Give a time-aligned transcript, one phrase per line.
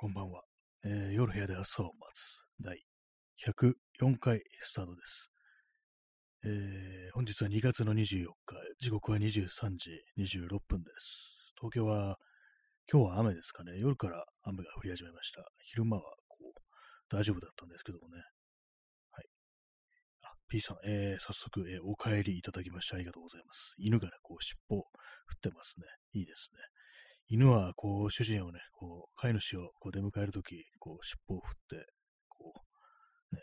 [0.00, 0.40] こんばんは。
[0.82, 2.80] えー夜部屋で朝を待つ第
[3.46, 5.30] 104回スタートです。
[6.42, 11.52] えー本日は2月の24日、時刻は23時26分です。
[11.60, 12.16] 東京は、
[12.90, 13.72] 今日は雨ですかね。
[13.76, 15.44] 夜から雨が降り始めました。
[15.64, 18.22] 昼間はこう大丈夫だったんですけどもね。
[19.10, 19.26] はい。
[20.22, 23.74] あ、P さん、えー早速、えーお帰りいただきましてありがとうございます。
[23.76, 24.84] 犬がね、こう尻尾を
[25.26, 25.84] 振ってますね。
[26.14, 26.60] いいですね。
[27.30, 31.86] 犬は、こう、主人をね、こう、飼い主をこう出迎えるとき、こう、尻尾を振って、
[32.28, 32.52] こ
[33.32, 33.42] う、ね、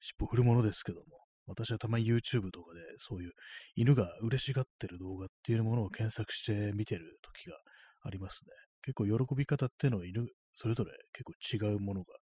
[0.00, 1.04] 尻尾を振るものですけども、
[1.46, 3.32] 私はたまに YouTube とかで、そういう
[3.74, 7.56] 犬が嬉しがってる動画っていうものを検索して見てるときが
[8.02, 8.50] ありますね。
[8.82, 12.14] 結構喜び方っていうのは犬、それぞれ結構違うものが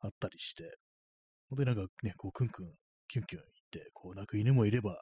[0.00, 0.64] あったりして、
[1.48, 2.66] 本当になんかね、こう、クンクン、
[3.08, 3.42] キュンキュン
[3.72, 5.00] 言って、こう、泣く犬もいれば、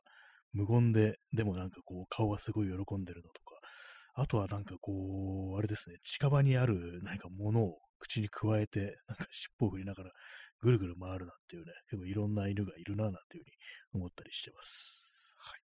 [0.52, 3.59] 無言で、でもなんかこう、顔はすごい喜んでるのとか、
[4.20, 10.10] あとはなんかこう、あれですね、近場にある何か物を口に加えて、なんか尻尾を振りながら
[10.60, 13.56] ぐるぐる回るなんていうね、結構いろんな犬がいるななんていうふうに
[13.94, 15.02] 思ったりしてます。
[15.38, 15.60] はい。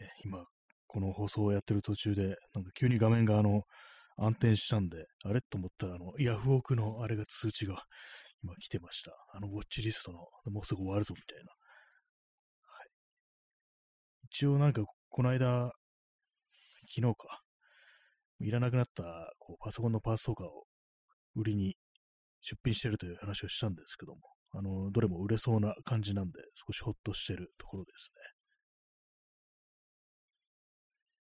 [0.00, 0.44] え今、
[0.86, 3.62] この放送をやってる途中で、なんか急に画面があの、
[4.18, 5.40] 暗転したんで、あれ？
[5.40, 7.82] と思ったら、あの、ヤフオクのあれが通知が
[8.42, 9.12] 今来てました。
[9.32, 10.18] あの、ウォッチリストの、
[10.52, 11.52] もうすぐ終わるぞみたいな。
[14.30, 15.72] 一応なんか、この間、
[16.94, 17.40] 昨日か、
[18.40, 20.64] いらなくなったこうパソコンのパーツとかを
[21.34, 21.74] 売りに
[22.40, 24.20] 出品してるという話をしたんですけども、
[24.52, 28.22] あの、どれも売れそうな感じなんで、少しほっとしてるところですね。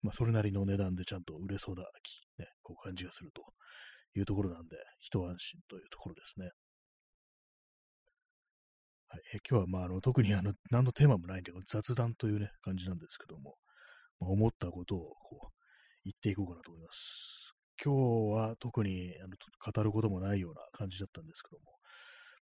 [0.03, 1.83] まあ、それなりの値段でちゃんと売れそうな、
[2.37, 3.41] ね、こう感じがすると
[4.15, 6.49] いうところなんで、一安心というところですね。
[9.33, 13.55] え今日は、まあ、あの特にあの何のテーマもないんで、雑談という、ね、感じなんですけども、
[14.19, 15.47] まあ、思ったことをこう
[16.05, 17.55] 言っていこうかなと思います。
[17.83, 19.35] 今日は特にあの
[19.73, 21.63] 語ることもないような感じだったんですけども、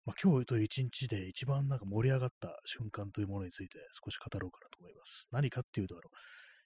[0.06, 5.30] まあ、今日という一日で一番なんか盛り上がった瞬間というものについて少し語ろうかなと思います。
[5.32, 6.04] 何かっていうと、あの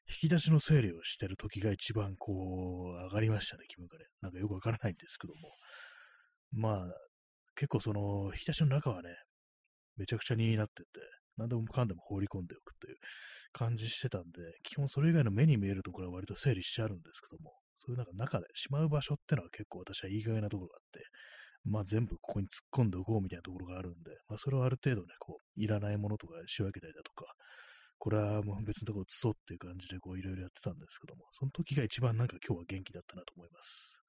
[0.10, 4.06] 引き出しの整理をしてる時が一番こう上がりましたね、気分がね。
[4.22, 5.52] なんかよくわからないんですけども。
[6.52, 6.86] まあ、
[7.56, 9.10] 結構その引き出しの中はね、
[9.98, 10.88] めちゃくちゃになってて、
[11.38, 12.96] 何でもかんでも放り込んでおくという
[13.52, 14.30] 感じしてたんで、
[14.64, 21.06] 基本それ以外の目に見えるところは割と整理してあるんですけども、そういうなんか中でしまう場所ってのは結構私は言い換えなところがあって、
[21.66, 27.26] まあ全部ここに突っ込んでおこうみたいなところがあるんで、まあそれをある程度ね、こう、いらないものとか仕分けたりだとか、
[27.98, 34.04] これはもう別のところ移そうっていう感じでこういろいろやってたんですけども、その時が一番なんか今日は元気だったなと思います。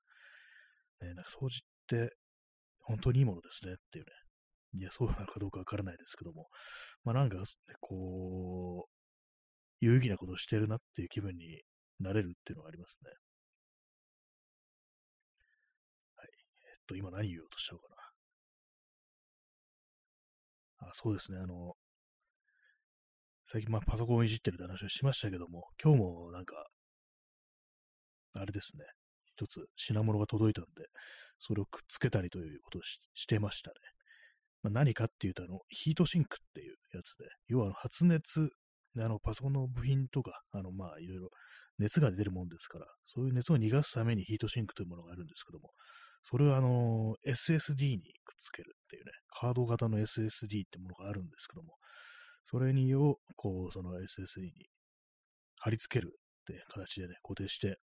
[1.00, 2.12] ね、なんか掃除って
[2.84, 4.10] 本当にいいものですねっていうね、
[4.78, 6.48] いや、そうなのかどうかわからないですけども、
[7.04, 7.44] まあなんか、ね、
[7.80, 8.92] こう、
[9.80, 11.62] 有意義なことをしてるなっていう気分に
[12.00, 13.10] なれるっていうのがありますね。
[16.16, 16.28] はい。
[16.64, 17.88] えっと、今何言おうとしたのか
[20.80, 20.88] な。
[20.88, 21.38] あ、そうですね。
[21.38, 21.74] あの、
[23.46, 26.68] 最近まあパソコンをいじってるって話をしましたけども、今日もなんか、
[28.34, 28.84] あれですね。
[29.24, 30.86] 一つ品物が届いたんで、
[31.38, 33.76] それをくっつけたりということをししてましたね。
[34.66, 38.50] まあ、何かっていうと、あの、ヒートシンクっていうやつで、要はあの発熱
[38.96, 41.28] で、あの、パソコンの部品とか、あの、まあ、いろいろ
[41.78, 45.70] 熱が出るもんですから、そういう熱を逃がすためにヒートシンクというものがあるんですけども、
[46.28, 51.74] それをあの、SSD にくっつけるっていうね、カード型の SSD ってものがあるんですけども、
[52.44, 54.50] それにを、こう、その SSD に
[55.58, 57.78] 貼り付けるって形でね、固定して、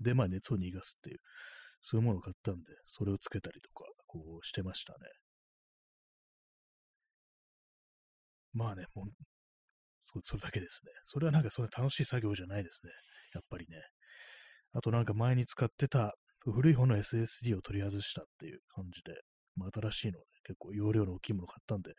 [0.00, 1.18] で、まあ、熱を逃がすっていう、
[1.82, 4.98] そういうものを買ったんで、それをつけたりとか、こうしてましたね。
[8.54, 10.92] まあね、もう、それだけですね。
[11.06, 12.92] それはなんかそんな楽しい作業じゃないですね。
[13.34, 13.82] やっぱりね。
[14.72, 19.12] あとなんか前に使ってた古い方の SSD を取り外したっていう感じで、
[19.56, 21.94] まあ、新しいのね、結構容量の大きいもの買ったんで、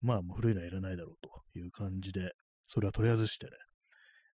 [0.00, 2.32] まあもう古いのはいらないだろうという感じで、
[2.64, 3.52] それは取り外してね。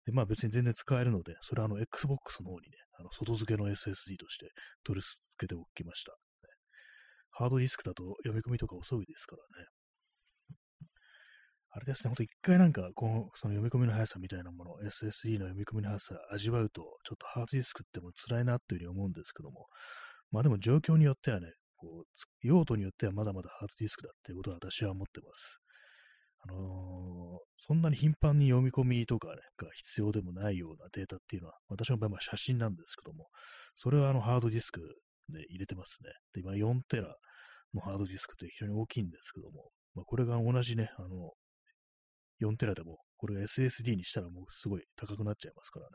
[0.05, 4.51] で、まあ別に全然使えるので、それはあの Xbox の方にね、あの外付けの SSD として
[4.85, 6.13] 取り付けておきました、
[7.31, 9.67] ハードディスクだと読み込みとか遅いですからね。
[11.77, 19.67] あれですね、ほんと一回なんか、この、その読み込みの速さみたいなもの、SSD の読み込みの速さ味わうと、ちょっとハードディスクっても辛いなっていうふうに思うんですけども、
[20.33, 22.07] まあでも状況によってはね、こう、
[22.41, 25.61] 用途によってはまだまだハードディスクだっていうことは私は思ってます。
[26.49, 33.27] あのー、そんなに頻繁に読み込みとかね、が必要でもないようなデータっていうのは、私の場合は写真なんですけども、
[33.77, 34.81] それはあのハードディスク
[35.29, 36.09] で入れてますね。
[36.33, 37.15] で、今4テラ
[37.75, 41.33] のハードディスクって非常に大きいんですけども、まあ、これが同じね、あの、
[42.41, 45.93] 4テラでも、これ SSD にしたらもうすごい高くなっちゃいますからね。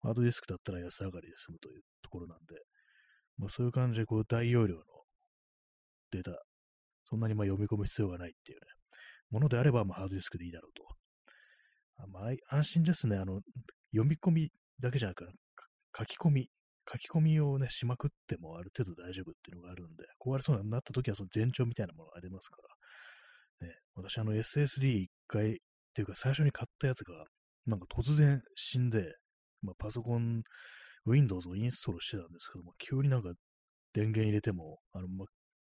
[0.00, 2.44] ハードディスクだったら安上がりで済むというところなんで、
[3.38, 4.82] まあそういう感じでこう大容量の
[6.10, 6.32] データ、
[7.04, 8.66] そんなにま読み込む必要がないっていうね、
[9.30, 10.82] ものであればまハードディスクでいいだろうと。
[11.98, 13.16] あまあ、安心ですね。
[13.16, 13.40] あの、
[13.92, 15.32] 読み込みだけじゃなくて
[15.96, 16.48] 書き込み、
[16.90, 22.68] 書き込みをね、しまくってもある程度大丈夫っていうのがあるんで、壊れそうになった時はその前兆みたいなものがありますから、
[23.62, 25.54] ね、私あの SSD 一回っ
[25.94, 27.24] ていうか最初に買ったやつが、
[27.66, 29.14] なんか突然死んで、
[29.62, 30.42] まあ、パソコン、
[31.06, 33.32] Windows をインストールしてたんですけども、急になんか
[33.92, 35.26] 電源入れても、あの、ま、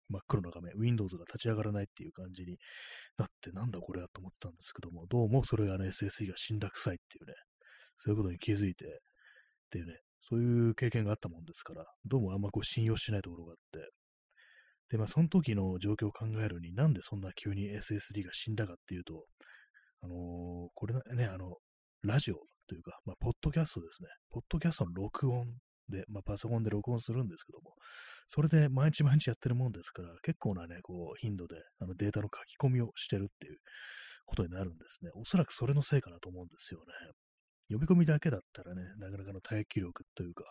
[0.09, 2.57] 真っ黒な画面、Windows が立ち上がらないっていう感じに
[3.17, 7.33] なって、なんだこれだと思ってたんですけども、どうもそれがね、SSD が死んだ臭いっていうね、
[7.97, 8.89] そういうことに気づいて、っ
[9.71, 13.89] ていうね、そういう経験があったもんですから、どうもあんまこう信用しないところがあって、
[14.93, 19.25] で、まあ、その時の状況を考えるに、なんでそんな急に SSD が死んだかっていうと、
[20.03, 21.55] あのー、これね、あの、
[22.03, 22.35] ラジオ
[22.67, 24.09] というか、まあ、ポッドキャストですね。
[24.29, 25.47] ポッドキャストの録音
[25.89, 27.73] で、まあ、パソコンで録音するんですけども、
[28.27, 33.57] それで毎日毎日やってるもんですから、結構なね、こう、頻度であのデータの書き込みをしてるっていう
[34.27, 35.09] ことになるんですね。
[35.15, 36.93] おそらくそれのせいかなと思うんですよね。
[37.69, 40.43] 呼び込みだけだったらね、なかなかの耐久力というか、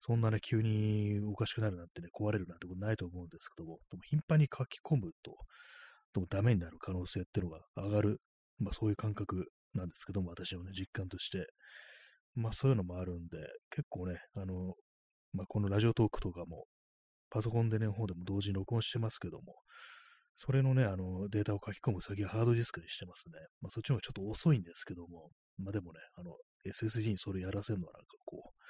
[0.00, 5.36] そんなね、急におかしくなるなんてね、壊れるなんてことないと思うんですけども、でも頻繁に書き込むと、
[6.14, 8.20] でもダメになる可能性っていうのが上がる、
[8.58, 11.46] まあそういう感覚なんですけども、私のね、実感として。
[12.34, 13.36] まあそういうのもあるんで、
[13.70, 14.74] 結構ね、あの、
[15.32, 16.64] まあこのラジオトークとかも、
[17.30, 19.54] パソコンでね、方でも同時に録音してますけども、
[20.36, 23.34] それのね、あの、データを書き込む先はハードディスクにしてますね。
[23.60, 26.36] まあそっちの方がちょっと遅いんですけども、まあでもね、あの、
[26.66, 28.62] SSD にそれやらせるのはなんかこう、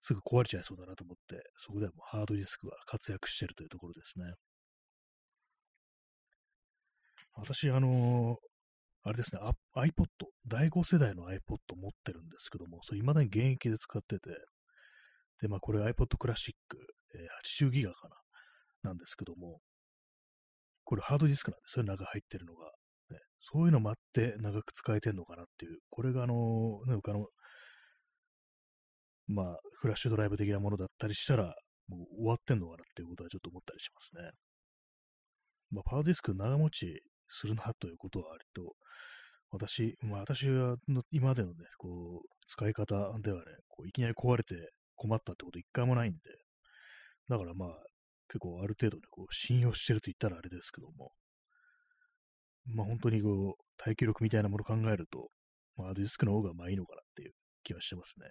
[0.00, 4.34] すぐ壊れちゃいそうだなと思って、そこではもうハードディスクが活躍してるというところですね。
[7.34, 9.40] 私、あのー、あれですね、
[9.76, 10.06] iPod、
[10.46, 11.36] 第5世代の iPod
[11.76, 14.30] 持ってるんですけども、それ未だに現役で使ってて、
[15.40, 16.78] で、まあこれ iPod クラシック、
[17.14, 18.08] えー、80ギガか
[18.82, 19.60] な、なんですけども、
[20.84, 22.66] これハードディスクなんですよ、中入ってるのが。
[23.10, 27.26] ね、そういうのもあって長く使えてんのかなっていう、これがあのー、ね、他の
[29.32, 31.54] まあ、フラッシュドライブ的なものだったりしたら、
[31.88, 34.30] もう終わってんのかなっていうことはちょっと思ったりしますね。
[35.70, 38.74] まあ、ハードディスク長持ちするなということは割と、
[39.52, 40.76] 私、まあ私は
[41.10, 44.54] 今までのね、こう、使い方ではね、こういきなり壊れて
[44.96, 46.18] 困ったってこと一回もないんで、
[47.28, 47.68] だからまあ、
[48.28, 51.12] 結構ある程度ね、こう信用してると言ったらあれですけども、
[52.66, 55.30] まあ本当にこう、耐久力みたいなものを考えると、
[55.76, 57.32] まあ、ディスクの方がまあいいのかなっていう
[57.64, 58.26] 気はしてますね。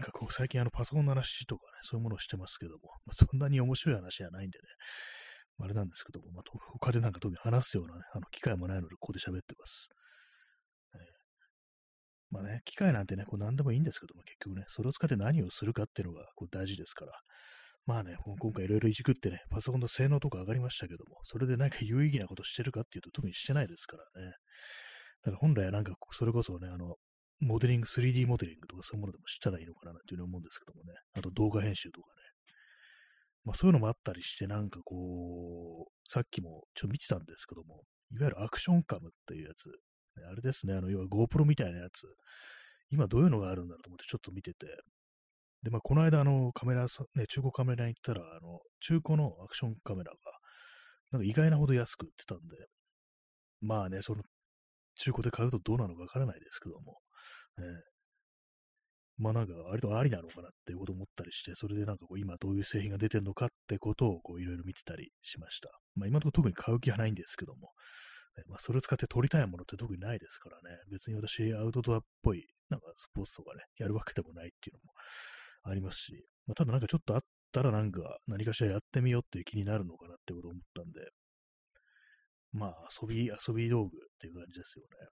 [0.00, 4.64] なんかこう、最近あのパソコンの話とかね、そういうものをしてますけども、 まあ、そんなに面白い話じゃないんでね、
[5.58, 6.42] あれなんですけども、まあ、
[6.72, 9.90] 他でなんか特に話すような、ね、あの機会もないので、ここで喋ってます。
[10.94, 11.00] えー、
[12.30, 17.12] まあね、機械なんてね、こう何でもいいんですけども、結局ね、それを使って何をするかっていうのがこう大事ですから、
[17.84, 24.32] まあね、今回いろいろいじくってね、パソコンの性能とか上がりましたけども、それで何か有意義なことしてるかっていうと特にしてないですからね。
[25.24, 26.96] だから本来はなんかそれこそね、あの、
[27.40, 30.92] モデリング、3D モデリングとかそういうものでもしたらいいのかなというふうに思うんですけどもね。
[31.14, 32.12] あと動画編集とかね。
[33.44, 39.70] まあそういうのもあったりして、なんかこう、さっきもちょっと見てたんですけども、いわゆるアクションカムっていうやつ。
[40.30, 42.06] あれですね、あの、要は GoPro みたいなやつ。
[42.90, 44.66] 今どういうのがあるんだろうと思ってちょっと見てて。
[45.62, 50.18] で、まあこの間あのカメラ、ね、中古カメラに行ったら、あの、中古のアクションカメラが、
[51.12, 52.44] なんか意外なほど安く売ってたんで、
[53.62, 54.22] まあね、その
[54.96, 56.98] 中古で買うとどうなのかわからないですけども、
[57.60, 57.66] ね、
[59.18, 65.68] まあなんか、割とありなのかなっていうことを思ったりして、それでなんかこう今どういう製品が出てるのかってことをこういろいろ見てたりしました。
[65.94, 67.72] まあ今のところ特に買う気はないんですけども、
[68.38, 74.92] ね、まあそれを使って撮りたいものって特にないですからね、別に私アウトドアっぽいなんかスポーツとかね、やるわけでもないっていうのも
[75.64, 77.20] ありますし、まあただなんかちょっとあっ
[77.52, 81.00] たらなんか何かしらやってみようっていう気になるのかなってことを思ったんで、
[82.52, 85.08] まあ遊び、遊び道具っていう感じですよね。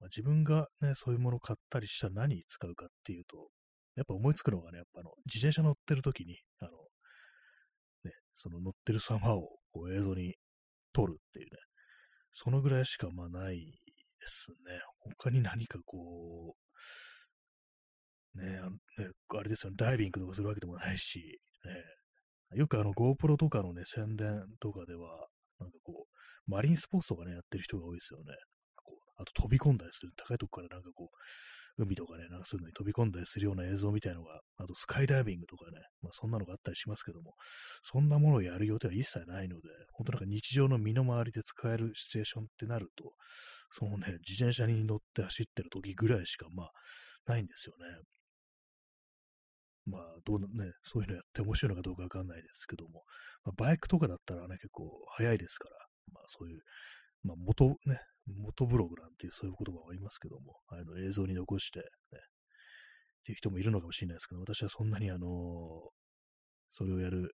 [0.00, 3.48] まあ、自分がね、そういうものを買ったりしたら何に使うかっていうと、
[3.96, 6.70] やっぱ思いつくのがね、やっぱあの、自転車乗ってる時に、あの、
[8.04, 10.34] ね、その乗ってる様をこう映像に
[10.92, 11.58] 撮るっていうね、
[12.32, 13.72] そのぐらいしかまあないで
[14.26, 14.80] すね。
[15.18, 16.54] 他に何かこ
[18.34, 21.40] う、ね、あねあれですよね、ダイビングとかするわけでもないし、
[22.52, 25.28] ね、よくあの GoPro とかのね、宣伝とかでは、
[25.58, 28.34] なんかこう、マリンスポーツとかね、やってる人が多いですよね。
[29.20, 37.34] あと飛び込んだりする、高いとこからなんかこう、海とかね、なんかそういうのに飛び込んだりするような映像みたいのが、あとスカイダイビングとかね、まあそんなのがあったりしますけども、
[37.82, 43.12] そんなものをやる予定は一切ないので、本当なんか日常の身の回りで使えるシチュエーションってなると、
[43.72, 46.70] そのね、自転車に乗って走ってる時ぐらいしか、まあ、
[47.26, 48.02] ないんですよね。
[49.86, 50.46] まあ、どうね、
[50.84, 53.02] そういうのやって面白いのかどうかわかんないですけども、
[53.44, 55.76] まあ、バイクとかだったらね、結構早いですから、
[56.12, 56.60] まあそういう、
[57.22, 65.30] まあ元、ね、元ブログなんていうそういう言葉がありますけども、あの映像に残して、ね、っていう人もいるのかもしれないですけど、私はそんなにあのー、
[66.68, 67.34] それをやる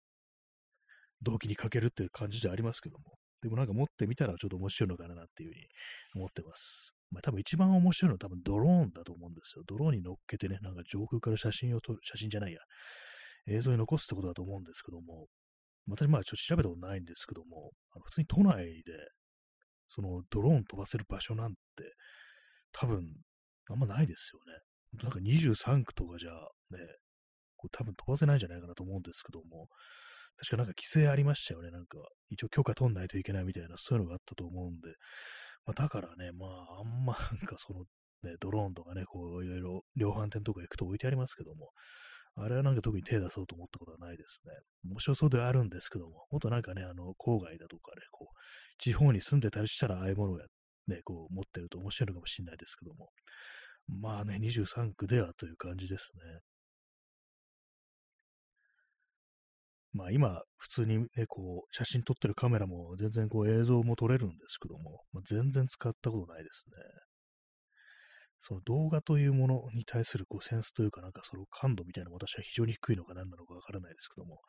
[1.22, 3.04] 動機にかけるっていう感じでありますけども、
[3.42, 5.66] でもなんか持ってみたらちょっと面白いのかなっていうふうに
[6.14, 6.96] 思ってます。
[7.10, 9.64] まあ多分一番面白いのは多分ドローンだと思うんですよ。
[9.66, 12.60] ドローンに乗っけてね、なんか上空から写真を撮る、写真じゃないや、
[13.48, 15.26] 映像に残すってことだと思うんですけども、
[15.88, 18.92] 私まあちょっと調べたことないんですけども、あの普通に都内で
[19.94, 21.56] そのドローン飛ばせる場所なんて
[22.72, 23.04] 多分
[23.70, 25.02] あんまないですよね。
[25.02, 26.78] なんか23区とかじゃね、
[27.56, 29.68] こ多分飛ばせないんじゃないかなと思うんですけども、
[30.36, 31.70] 確かなんか規制ありましたよね。
[31.70, 31.98] なんか、
[32.30, 34.88] 一応許可取んないといけないみたいな、そういうのがあったと思うんで、
[35.66, 37.84] まあ、だからね、まあ、あんまなんかその、
[38.22, 41.70] ね、ドローンとかね、こう、いろいろ量販店とか行くと置いてありますけども、
[42.36, 44.52] あれはなんか特に手出そうと思ったことはないですね。
[44.90, 48.36] 面白そうではあるんですけども、もっとなんかね、あの、郊外だとかね、こう、
[48.78, 50.38] 地方に住んでたりしたら、ああいうものを、
[50.88, 53.10] ね、こう、持ってると面白いのかもしれないですけども、
[53.88, 56.40] まあね、23区ではという感じですね。
[59.92, 66.76] まあ今、普通にね、こう、写真撮ってるカメラも全然こう映像も撮れるんですけども、まあ、全然使ったことないですね。
[68.44, 74.40] その動画というものに対するこうセンスというかなんかその感度みたいなのも私は非常に低いのか何なのかわからないですけども、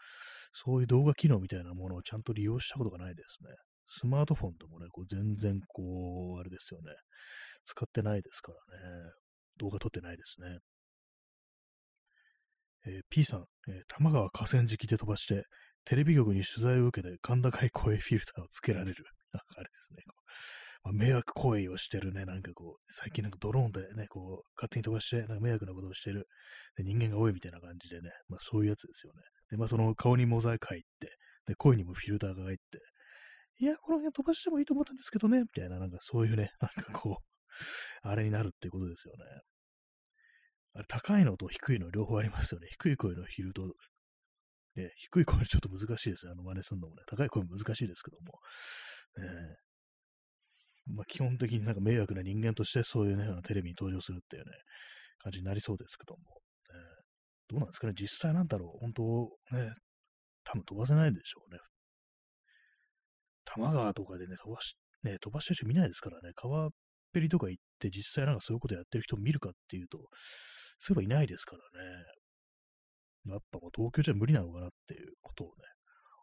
[0.52, 3.50] そういう動画機能みたいなものをちゃんと利用したことがないですね。
[3.88, 6.92] スマートフォンでもね、こう全然こう、あれですよね。
[7.66, 9.12] 使ってないですからね。
[9.60, 10.58] 動画撮ってないですね。
[12.86, 15.46] えー、P さん、えー、玉川河川敷で飛ばして、
[15.86, 19.06] テレビ局に取材を受けて、甲高い声フィルターをつけられる。
[19.34, 20.04] あれですね。
[20.84, 26.28] まあ、迷惑行為をしてるね、なんかこう、最近なんかドローンでね、こう、勝手に飛ばして、なんか迷惑なことをしてる、
[26.75, 29.22] で人間が多いみたいな感じでね、まあそういうやつですよね。
[29.50, 31.16] で、まあその顔にモザイク入って、
[31.48, 32.80] で、声にもフィルターが入って、
[33.60, 39.24] いや、この辺飛ばしてもいいと思ったんですけどね、みたいな、なんかそういうね、 なんかこう、あれになるっていうことですよね。
[40.74, 42.68] あれ、高いのと低いの両方ありますよね。
[42.72, 43.68] 低い声のフィルと、
[44.75, 46.32] ね、低い声ちょっと難しいですね。
[46.32, 47.04] あの真似するのもね。
[47.08, 48.40] 高い声難しいですけども。
[49.18, 49.30] ね、
[50.88, 54.52] まあ、基本的になんか迷惑な人間としてそういうね、テレビに登場するっていうね、
[55.20, 56.20] 感じになりそうですけども。
[56.20, 56.25] ね、
[57.50, 59.04] どうなんですかね実際なんだろう本当
[59.56, 59.72] ね、
[60.44, 61.60] 多分飛ばせないでしょうね。
[63.46, 66.70] 多摩川とかでね、飛ばし、ね、飛ばしてる人見ないですからね、川っ
[67.13, 70.00] ぺりとか行って実際なんかそういうことやってる人見るかっていうと、
[70.80, 71.90] そういえばいないですからね。
[73.25, 75.54] やっぱもう東京じゃ無理なのかなっていうことをね、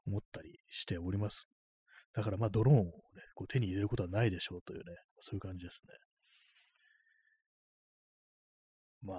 [0.06, 1.48] 思ったりしております。
[2.14, 2.90] だからまあドローンをね、
[3.34, 4.84] こう手に入れることはないでしょうというね、
[5.20, 5.94] そういう感じですね。
[9.02, 9.14] ま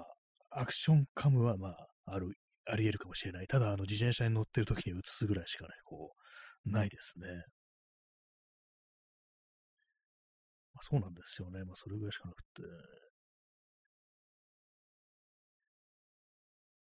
[0.50, 2.32] あ、アクションカムはまあ、ある、
[2.66, 3.46] あり得るかもしれない。
[3.46, 6.12] ただ、あの、自転車に乗ってる時に映すぐらいしかね、こ
[6.66, 7.26] う、ないですね。
[10.74, 11.64] まあ、そうなんですよね。
[11.64, 12.62] まあ、それぐらいしかなくて。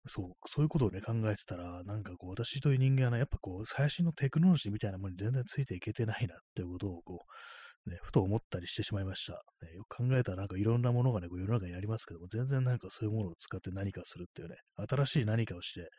[0.08, 9.42] そう、そういうことをね、考えてたら、なんかこう、私という人間はね、やっぱこう、最新のテクノロジーみたいなものに全然ついていけてないなっていうことを、こう、ね、ふと思ったりしてしまいました。
[9.66, 14.56] ね、よく考えたらなんかいろんなものがね、こう世の中にありますけども、全然なんかそういうものを使って何かするっていうね、
[14.90, 15.90] 新しい何かをして、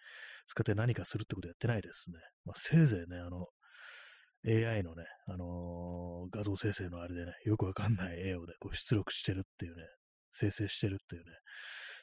[0.47, 2.19] 使って何かするってことやってないですね。
[2.45, 3.47] まあ、せいぜいね、あの、
[4.47, 9.83] AI のね、あのー、画像生成のあれでね、よくわかんない絵をね、こう出力してるっていうね、
[10.31, 11.31] 生成してるっていうね、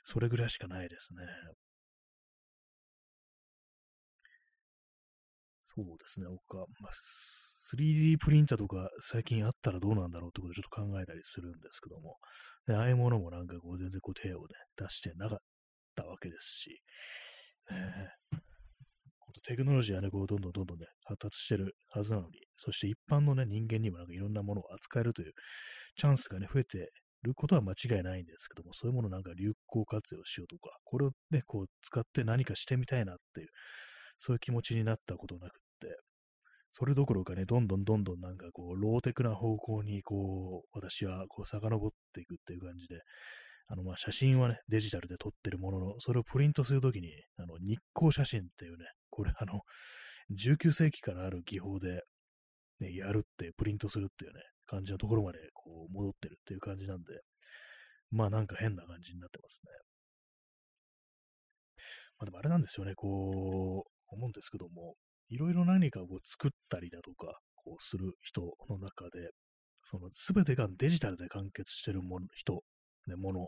[0.04, 1.24] それぐらいしかないですね。
[5.76, 6.92] そうですね、他、まあ、
[7.76, 12.18] 3D プリンターとか最近あったらどうなんだろうってことをちょっと考えたりするんですけども、
[12.70, 15.40] ああいうものもなんかこう全然こう手をね、出してなかっ
[15.96, 16.82] たわけですし、
[17.70, 18.10] ね、
[19.48, 25.34] テクノロジーはね、こうどんどんどんどんね、発達してるはずなのに、そして一般のね、人間にもなんかいろんなものを扱えるという
[25.98, 26.90] チャンスがね、増えて
[27.22, 33.50] ることは間違いないんですけども、そういうものなんか流行活用しようとか、これをね、こう使って何かしてみたいなっていう、
[34.20, 35.60] そういう気持ちになったことなく、
[36.78, 43.00] それどころかね、どんどんどんどんなんかこう、ローテクな方向にこう、私はこう、遡っていくっていう感じで、
[43.68, 49.62] あの、ま、写真はね、デジタルで撮ってるものの、それをプリントするときに、あの、日光写真っていうね、これあの、
[50.38, 52.02] 19世紀からある技法で、
[52.82, 57.22] ね、やるって、プリントするっていうね、感じのところまでこう戻ってるっていう感じなんで、
[58.12, 59.72] まあなんか変な感じになってますね。
[62.20, 64.96] まあでもあれなんですよね、こう、思うんですけども、
[65.30, 69.32] いろいろ何かを作ったりだとか、こうする人の中で、
[69.86, 72.64] その全てがデジタルで完結してるもの人、
[73.08, 73.48] ね、もの、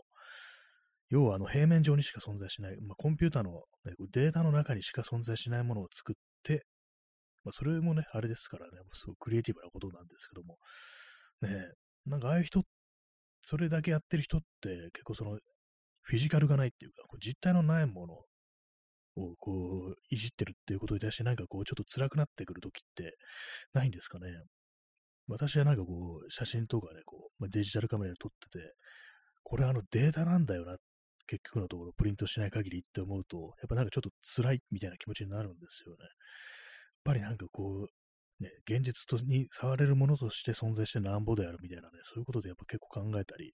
[1.10, 6.64] 要はあの平面上にしか存在しない、まあ、コンピューターの、ね、データの中にしか存在しないものを作って、
[7.44, 10.58] まあ、それもね、あれですからね、すごくクリエイティブなことなんですけども、
[11.42, 11.72] ね、
[12.06, 12.62] なんかああいう人、
[13.40, 15.38] それだけやってる人って結構その
[16.02, 18.14] フィジカルがないっていうか、こう実体のないもの
[19.18, 23.16] をこういじってるっていうことに対してなんかこうちょっと辛くなってくるときって
[23.74, 24.26] ないんですかね。
[25.26, 28.74] 私はなんかこう写真とかね、こうまあ、デジタルカメラで撮ってて、
[29.42, 30.76] これあのデータなんだよな
[31.26, 35.96] 結局のところプリントしない限りって思うと、やっぱなんかちょっと辛いみたいな気持ちになるんですよね。
[36.02, 36.10] やっ
[37.04, 37.86] ぱりなんかこ
[38.40, 43.52] う、ね、現実に触れるものとして存在してなんぼであるみたいなね、そういうことでやっぱ結構考えたり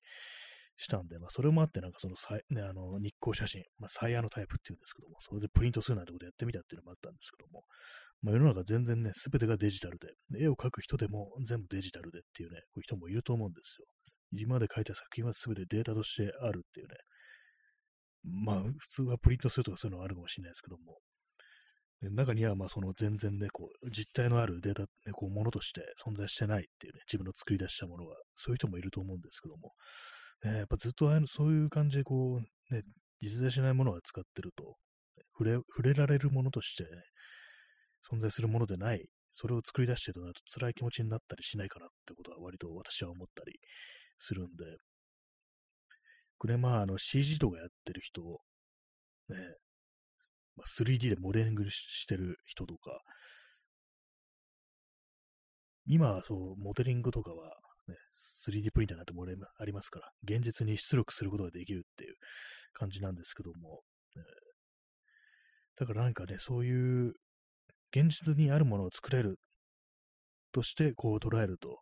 [0.77, 2.15] したんで、まあそれもあってなんかその
[2.51, 7.65] ね、あの日光写真、まあサイヤのタイプっていうんですけども、それでプリントするなんてことやってみたっていうのもあったんですけども、
[8.23, 10.09] まあ世の中全然ね、すべてがデジタルで、
[10.41, 13.87] 絵を描く人でも全部デジタルでっていうね、こういう人もいると思うんですよ。
[14.33, 16.95] 今まで描いた作品は全てデータとしてあるっていうね、
[18.25, 20.99] まあ、普通はプリントするとかそういうのはあるかもしれないですけども、
[22.11, 29.73] 中には、まあ、その全然ね、こう、実体のあるデータ、ね、こう、ものとして存在してないっていうね、自分の作り出したものが、そういう人もいると思うんですけども、
[30.45, 32.83] ね、やっぱずっとそういう感じで、こう、ね、
[33.21, 34.77] 実在しないものを扱ってると、
[35.39, 36.85] 触れ、触れられるものとして、
[38.11, 43.59] 存在するものでない、それを作り出してるとなると辛い気持ちになったりしないかなってことは割と私は思ったり
[44.19, 44.65] するんで、
[46.39, 49.37] これまあ、あの CG とかやってる人、ね、
[50.57, 53.01] まあ、3D でモデリングしてる人とか、
[55.87, 57.53] 今はそう、モデリングとかは、
[57.89, 57.97] ね、
[58.49, 62.15] 3D プリンターなんてもありますから、現実に出力することができるっていう
[62.73, 63.81] 感じなんですけども、
[64.17, 64.23] ね、
[65.77, 67.13] だからなんかね、そういう
[67.95, 69.39] 現実にあるものを作れる
[70.53, 71.81] としてこう捉えると、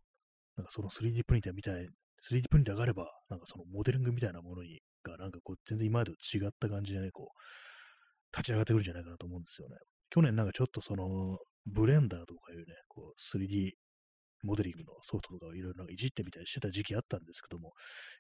[0.57, 1.89] なんかその 3D プリンターみたい
[2.31, 9.77] 3D プリンターがあれば、なんかそのモデリングみたいなものにが、なんかこう、全然今までと違った感じでね、こう、立ち上がってくるんじゃないかなと思うんですよね。
[10.11, 13.73] 去年なんかちょっとその、ブレンダーとかいうね、こう、3D
[14.43, 17.73] モデリングのソフトとかをいろいろいじってみたりしてた時期あったんですけども、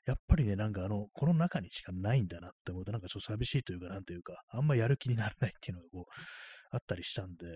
[0.06, 6.12] やっぱりね、なんかあの、この中にしかないんだなって思うと、なんかちょっと寂しいというか、なんていうか、あんまやる気にならないっていうのがこう、
[6.70, 7.46] あったりしたんで、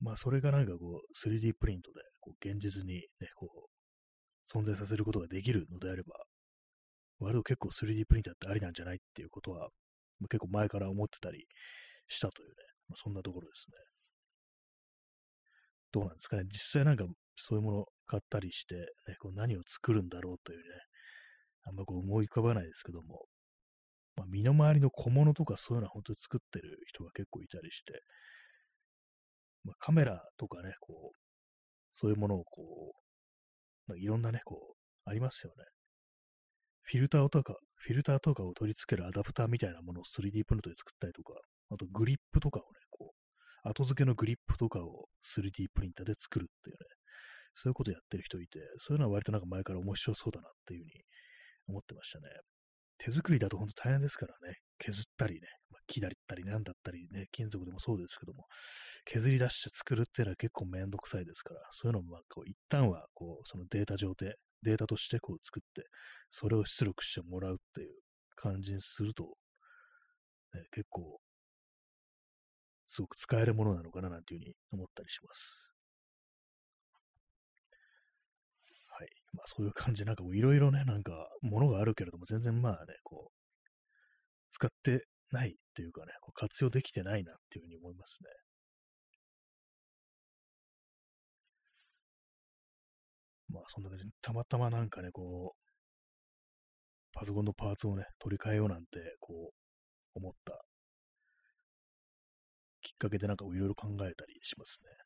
[0.00, 6.14] まあそれがなんかこう、3D プリントで、こう、現実にね、こう、存在させることができるのであれば、
[7.18, 9.68] 割と結構 3D プリンターってありなんじゃないっていうことは、
[10.30, 11.46] 結構前から思ってたり
[12.08, 12.54] したというね、
[12.88, 13.76] まあ、そんなところですね。
[15.92, 16.42] どうなんですかね。
[16.46, 17.04] 実際なんか
[17.36, 20.64] そういうものを買ったりして、ね、こう何を作るんだろうというね、
[21.66, 23.24] あんまこう思い浮かばないですけども、
[24.16, 28.00] まあ、身の回りの小物とかそういうのは本当に作ってる人が結構いたりして、
[29.64, 31.16] まあ、カメラとかね、こう、
[31.90, 32.94] そういうものをこ
[33.88, 35.64] う、いろんなね、こう、ありますよね。
[36.82, 41.34] フィルターとか、フィルターとかを取り付けるアダプターみたいなものを 3D プリントで作ったりとか、
[41.70, 43.12] あとグリップとかをね、こ
[43.64, 46.80] う、後付けのグリップとかを 3D プリンターで作るっていうね、
[47.54, 50.92] そういうことやってる人いて、そういうのは割となんか前から面白そうだなっていうふうに
[51.68, 52.28] 思ってましたね。
[52.98, 58.46] 手作りだと本当大変ですからね、削ったりね、ま、木だったりなんだったりね、金属でもそうですけども、
[59.04, 65.84] 削り出して作るっていうのは結構めんどくさいですから、そういうのもまあこう一旦はこうそのデータ上で、データとしてこう作って、
[66.30, 67.94] それを出力してもらうっていう
[68.36, 69.36] 感じにすると、
[70.54, 71.20] ね、結構、
[72.86, 75.74] すごく使えるものなのかななんていうふうに思ったりします。
[78.88, 79.08] はい。
[79.32, 83.44] まあそういう感じ、なんかいろいろね、なんかものがあるけれども、全然まあね、こう、
[84.50, 88.30] 使ってないっていうかね、こう活用できてないなっていうふうに思いますね。
[93.48, 95.58] まあそんな感じ、たまたまなんかね、こう、
[97.12, 100.64] パソコンのパーツをね、取り替えようなんて、こう、思った
[102.82, 105.03] きっかけでなんかいろいろ考えたりしますね。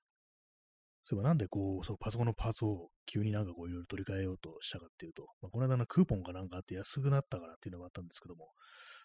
[1.09, 8.49] そういえばなんでこう、そのパソコンのパーツを急になんかこういろいろ取り替えようとしたかっていうと、まあ、この間のクーポンかなんかあって安くなったからっていうのがあったんですけども、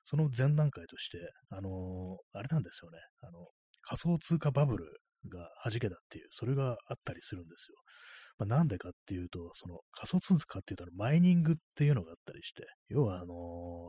[0.03, 1.17] その前段階として、
[1.49, 3.47] あのー、あれなんですよね、あの、
[3.83, 4.85] 仮想通貨バブル
[5.29, 7.77] が弾けたっていう、それがあったりするんですよ。
[8.37, 13.33] まあ、なんでかっていうと、その仮想通貨っていうと、マイニングっていうのがあったりして、要はあの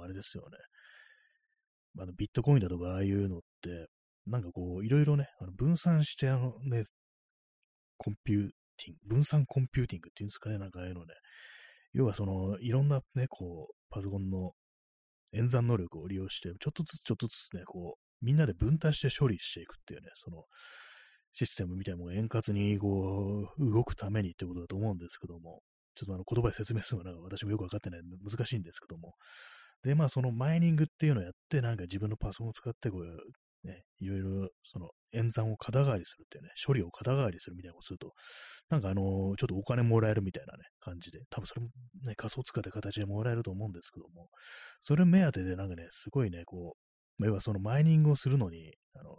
[0.02, 3.88] ー、あれですよね、あビットコインだとかああいうのって、
[4.26, 6.84] なんかこう、いろいろね、あの分散して、あのね、
[7.96, 11.14] コンピューティング、分散コンピューティングっていうんですかね、なんかああいうのね。
[11.92, 14.52] 要はその、いろんなね、こう、パソコンの
[15.32, 20.44] 演算能力を利用して、ちょっとずつちょっとずつね、こう、みんなで分担して処理していくっていうね、その、
[21.32, 25.62] システムみたいなもの円滑にこう、動くためにってことだと思うんですけども、
[25.94, 29.14] ちょっとあの言葉で説明するのが私もよくわかってないので難しいんですけども、
[29.82, 33.02] で、まあそのマイニングっていうのをやって、なんか自分のパソコンを使ってこう、
[33.64, 38.12] ね、いろいろその演算を肩代わりするっていうね、処理を肩代わりするみたいなことをすると、
[38.68, 41.68] なんかあのー、ちょっとお金もらえるみたいなね、感じで、多分それも
[42.06, 44.28] ね、仮想通貨って形でもらえると思うんですけども、
[44.82, 46.76] それ目当てでなんかね、すごいね、こ
[47.18, 49.16] う、要はそのマイニングをするのに、あの、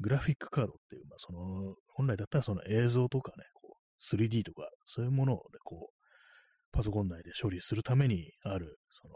[0.00, 5.94] グラフィックカードっていう、まあその、本来だったらその映像とかね、こう、3D とか、そういうものをね、こう、
[6.72, 9.14] パソコン内で処理するためにある、その、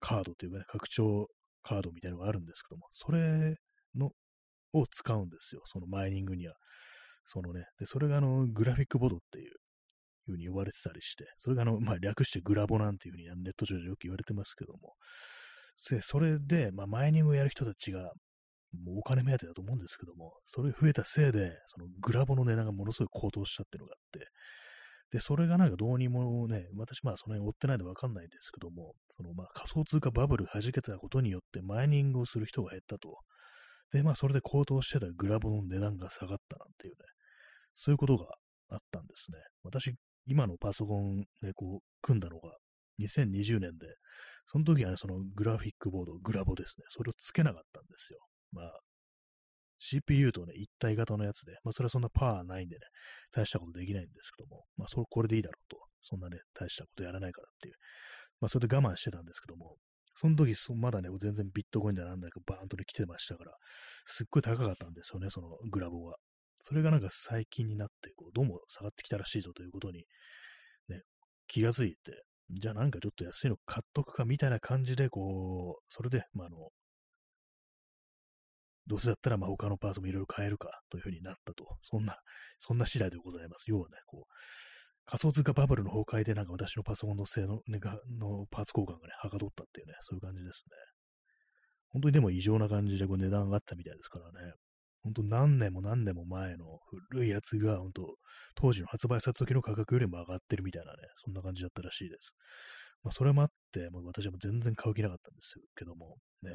[0.00, 1.28] カードというかね、拡張
[1.62, 3.56] カードみたいなのがあるんですけども、それ
[3.94, 4.10] の、
[4.72, 6.54] を使うんですよ、そのマイニングには。
[7.24, 9.54] そのね、で、それがあの、グラフィックボードっていう
[10.26, 14.94] ふうに呼ばれてたりして、それがあの、まあ、略してグラボなんていうふうにネット上でよく言われてますけども、
[15.76, 18.12] それで、まあ、マイニングをやる人たちが、
[18.72, 24.28] もうお金目当てだと思うんですけども、それ増えたせいで、そのグラボの値段がものすごい高騰したっていうのがあって、
[25.12, 33.18] で、それがなんかどうにもね、私まあその辺追ってないんでわかんないんですけども、そのまあ仮想通貨バブル弾けたことによってマイニングをする人が減ったと。
[33.92, 36.98] で、まあそれで高騰してたグラボの値段が下がったなんていうね、
[37.76, 38.26] そういうことが
[38.70, 39.38] あったんですね。
[39.62, 39.94] 私、
[40.26, 42.56] 今のパソコンでこう組んだのが
[42.98, 43.86] 2020年で、
[44.46, 48.18] その時はね、そのグラフィックボード、グラボですね、それをつけなかったんですよ。
[48.52, 48.80] まあ、
[49.82, 52.80] CPU とね、一体型のやつで、まあ、それはそんなパワーないんでね、
[53.32, 55.78] 大したことできないんですけども、まあ、それ、これでいいだろうと。
[56.04, 57.74] そんなね、大したことやらないからっていう。
[58.40, 59.76] まあ、それで我慢してたんですけども、
[60.14, 63.52] その時、まだね、全然ビットコインだなんだかバーンとね、来てましたから、
[64.04, 66.16] すっごい高かったんですよね、そのグラボが。
[66.60, 70.04] それがなんか最近になって、こう、どうも下がってきたらしいぞということに、
[70.88, 71.02] ね、
[71.48, 76.68] 気がついて、じゃあなんかちょっと安いの買っとくかみたいな感じで、こう、それで、まあ、あの、
[78.86, 81.64] どうせだったら、まあ、他のパーツもいろいろ変えるかというふうになったと。
[81.82, 82.18] そんな、
[82.58, 83.64] そんな次第でございます。
[83.68, 84.32] 要はね、こう、
[85.04, 87.60] 仮想通貨バブルの崩壊でなんか私のパソコンの性能、
[88.18, 90.76] のパーツ交換がね、はかどったっていうね、そういう感じですね。
[91.90, 94.52] 本当にでも異常な感じでこう値段上がったみたいですからね。
[95.02, 96.78] 本当何年も何年も前の
[97.10, 98.14] 古いやつが、本当
[98.54, 102.34] 当時の発売された時の価格よりも上がってるみたいなね、そんな感じだったらしいです。
[103.02, 106.50] まあ、それもあって、もう私は全然買う気なかったんですけども、ね、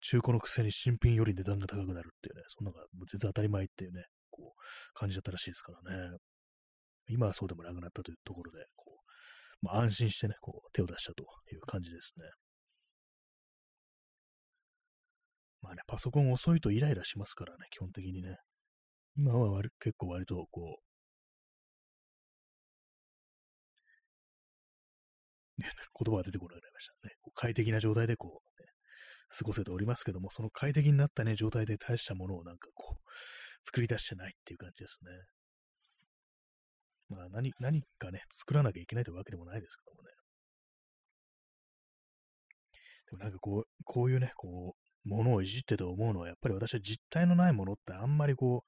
[0.00, 4.60] 中古のくせに新品より値段が高くなるっていうね、そんなのが全然当たり前っていうね、こう、
[4.94, 6.16] 感じだったらしいですからね。
[7.08, 8.98] 今はそうでもなくなったというところで、こ
[9.62, 12.24] う、まあ、安心してね、こう、手を出したという感じですね。
[15.62, 18.36] まあね、パソコン遅いとイライラしますからね、基本的にね。
[19.16, 20.88] 今は割結構割とこう、
[25.58, 27.14] 言葉が出てこなくなりましたね。
[27.34, 28.47] 快適な状態でこう、
[29.28, 33.10] 過ごせておりますけども、その快適になったね、状態で大したものをなんかこう、
[33.64, 35.10] 作り出してないっていう感じですね。
[37.08, 40.08] まあ何、何かね、作らなきゃいけないというわけでもないですけどもね。
[43.10, 48.64] でもなんかこう、こういうね、こう、ものをいじってて思うのは、やっぱり私は実体のないものってあんまりこ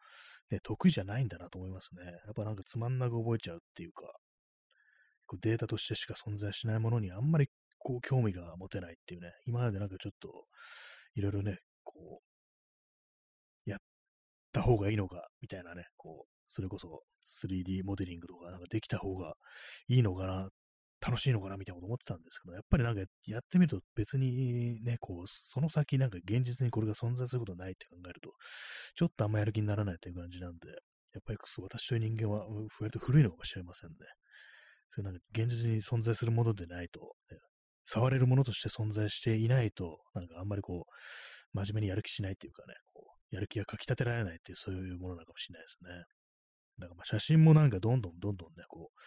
[0.51, 2.05] う、ね、得意じゃないんだなと思いますね。
[2.05, 4.11] やっぱなんかつまんなく覚えちゃうっていうか、
[5.42, 7.49] データとしてしか存在しないものにあんまり
[7.81, 10.47] こう興味が持てないっていうね、今までなんかちょっと、
[11.14, 12.21] いろいろね、こ
[13.66, 13.81] う、やっ
[14.53, 19.35] た方がいいのか、みたいなね、こう、それこそ 3D モデリングとかなんかできた方が
[19.88, 20.49] いいのかな、
[21.01, 28.33] 楽しいのかなみたいなこと思ってたんですけど、やっぱりなんかやってみると別にね、こう、その先なんか現実にこれが存在することないって考えると、
[28.95, 30.69] ちょっとあんまやる気にならないっていう感じなんで、
[31.14, 32.47] やっぱり私という人間は
[32.79, 33.97] 割と古いのかもしれませんね。
[34.90, 37.38] それなんか現実に存在するものでないと、ね、
[37.92, 45.90] 触れるものとして存在していないと、なんかあんまりこう、真面目にやる気しないっていうかね、こう、やる気がかき立てられないっていう、そういうものなのかもしれないですね。
[46.79, 49.00] だからまあ写真もなんかどんどんどんどんね、こう、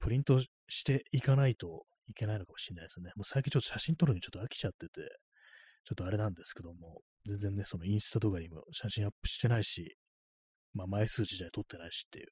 [0.00, 3.10] プリントしていかないといけないのかもしれないですね。
[3.16, 5.00] もう最近ちょっと写真撮るのにちょっと飽きちゃってて、
[5.84, 9.96] ちょっとあれなんですけども、全然ね、そのインスタとかにも写真アップしてないし、
[10.74, 12.26] まあ枚数自体撮ってないしっていう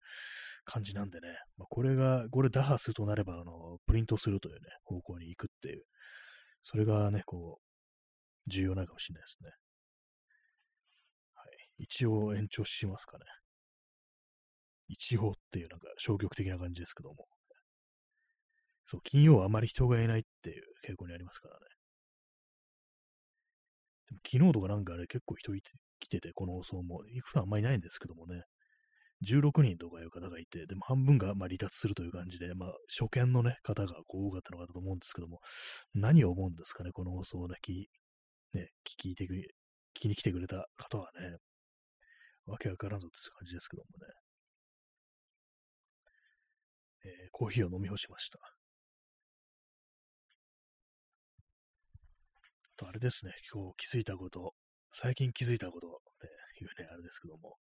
[0.64, 5.84] 感じなんでね、まあ、これが、これ打破するとなれば、あの、プリントするというね、方向くっていう、
[6.62, 7.60] それがね、こ
[8.46, 9.50] う、重要なのかもしれないですね。
[11.34, 11.84] はい。
[11.84, 13.24] 一応延長しますかね。
[14.88, 17.26] 一応っていうなんか消極的な感じですけども。
[18.84, 21.60] そう、金曜はあまり人がいないっていう傾向にありますからね。
[24.08, 25.52] でも昨日とかなんかあれ結構人
[26.00, 28.44] 来てて、この放送も、普段あんまりないんですけどもね。
[29.26, 35.40] 16人とかいう方がいて、でも半分がまあ離脱するという感じで、まあ、初見のね、方がこう多かったのかと思うんですけども、
[35.94, 37.86] 何を思うんですかね、この放送をね、聞
[38.54, 38.68] ね
[39.00, 41.36] 聞いてく、聞きに来てくれた方はね、
[42.46, 44.12] わけわからんぞって感じですけどもね。
[47.04, 48.38] えー、コーヒーを飲み干しました。
[52.78, 54.54] と、あれですね、今日気づいたこと、
[54.90, 56.26] 最近気づいたことって
[56.64, 57.56] いうね、あれですけども、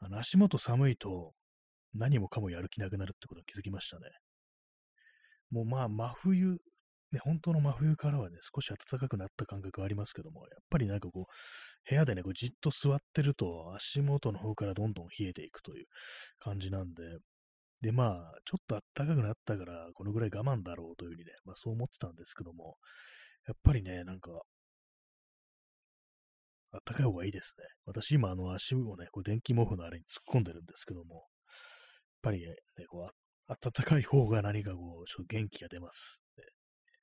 [0.00, 1.32] あの足元寒いと
[1.94, 4.06] 何もかもやる気なくなるってことに気づきましたね。
[5.50, 6.58] もうまあ真冬、
[7.12, 15.86] ね、本当の真冬からはね、少し暖かくなった感覚はありますけども、やっぱりなんかこう、部屋でね、こうじっと座ってると足元の方からどんどん冷えていくという
[16.38, 17.02] 感じなんで、
[17.82, 22.76] で、まあ、ちょっと暖かくなったから、このぐらい我慢だろうというふうにね、まあそう思ってたんですけども、
[23.46, 24.30] やっぱりね、なんか、
[26.72, 27.64] あったかい方がいいですね。
[27.84, 31.24] 私今、あの、足をね、こう電気毛布のあれに突っ込んでるんですけども、やっ
[32.22, 32.54] ぱりね、
[32.88, 36.22] こう、暖かい方が何かこう、ちょっと元気が出ます。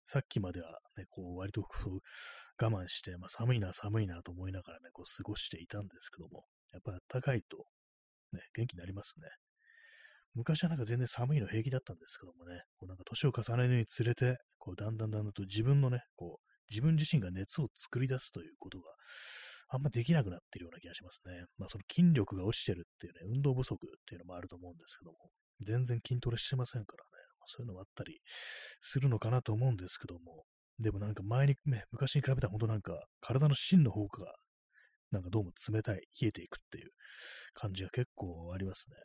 [0.06, 7.66] さっきまではね、こう、割とこう、我慢して、まあ、寒いな、寒いなと思いながらね、こう、過ごしていたんですけども、やっぱり暖かいと、
[8.32, 9.28] ね、元気になりますね。
[10.34, 18.84] 昔はなんか全然寒いの平気だったんですけどもね、こうなんか年を重ねるにつれて、こうだんだんだんだんと自分のね、こう自分自身が熱を作り出すということが
[19.70, 21.46] あんまできなくなってるような気がしますね。
[21.58, 25.18] まあその筋力が落ちてるっていうね、運動不足っていうのもあると思うんですけども、
[25.62, 28.20] 全然筋トレしてませんからね、まあ、そういうのもあったり
[28.82, 30.46] するのかなと思うんですけども、
[30.80, 34.36] でもなんか前にね、昔に比べたら本当なんか体の芯の方が
[35.12, 36.92] なんかどうも冷たい、冷えていくっていう
[37.54, 38.98] 感じが結構ありますね。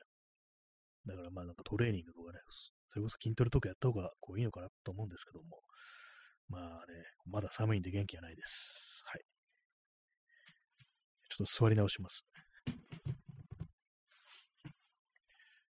[1.07, 2.39] だからまあなんかトレーニングとかね、
[2.89, 5.61] それこそ筋トレとかやった方がこういいのかなと思うんですけども、
[6.49, 9.03] まあね、まだ寒いんで元気がないです。
[9.07, 9.32] はい。
[11.33, 12.27] ちょっと座り直します。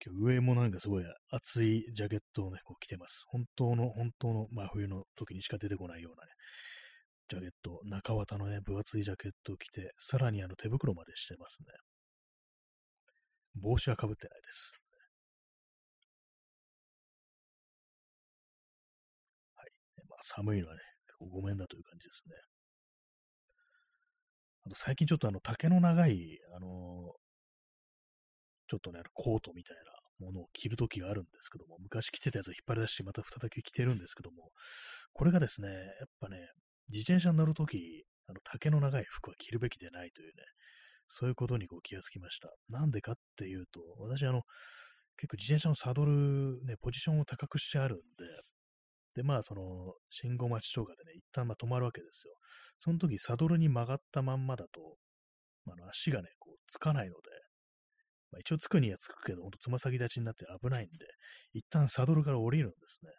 [0.05, 3.23] 今日上もなんかすごい厚いジャケットをね、こう着てます。
[3.25, 6.31] 本当の、本当の真冬の時にしか出てこないようなね、
[7.27, 11.73] ジャケット、中綿のね、分厚いジャケットを着て、さらにあの手袋までしてますね。
[13.55, 14.73] 帽子はかぶってないです。
[19.55, 19.71] はい。
[20.07, 22.56] まあ、寒いのはね、結構ごめんだという感じですね。
[24.67, 26.69] あと最近ちょっとあの竹の長い、あのー、
[28.67, 29.77] ちょっとね、コートみたい
[30.19, 34.51] なものを着るときがあるんですけども、昔着てたやつを引っ張り出してまた再び着てるんですけども、
[35.13, 36.37] これがですね、やっぱね、
[36.91, 40.43] 自転車に乗るとき、あの竹の長い服は着るべきでないというね、
[41.07, 42.49] そういうことにこう気がつきました。
[42.67, 44.41] なんでかっていうと、私あの、
[45.15, 48.03] 結構自転車のサドル、ね、ポジションを高くしてあるんで、
[49.17, 52.35] で、まあ、その、信号待ちとかでね、一旦まあ止まるわけですよ。
[52.79, 54.95] その時、サドルに曲がったまんまだと、
[55.65, 57.21] まあ、足がね、こう、つかないので、
[58.31, 61.07] まあ、一応つくにはつくけど、ほんとつま先立ちになって危ないんで、
[61.53, 63.09] 一旦サドルから降りるんですね。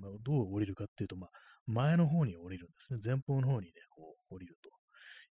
[0.00, 1.30] まあ、どう降りるかっていうと、まあ、
[1.66, 3.00] 前の方に降りるんですね。
[3.04, 4.70] 前方の方にね、こう、降りると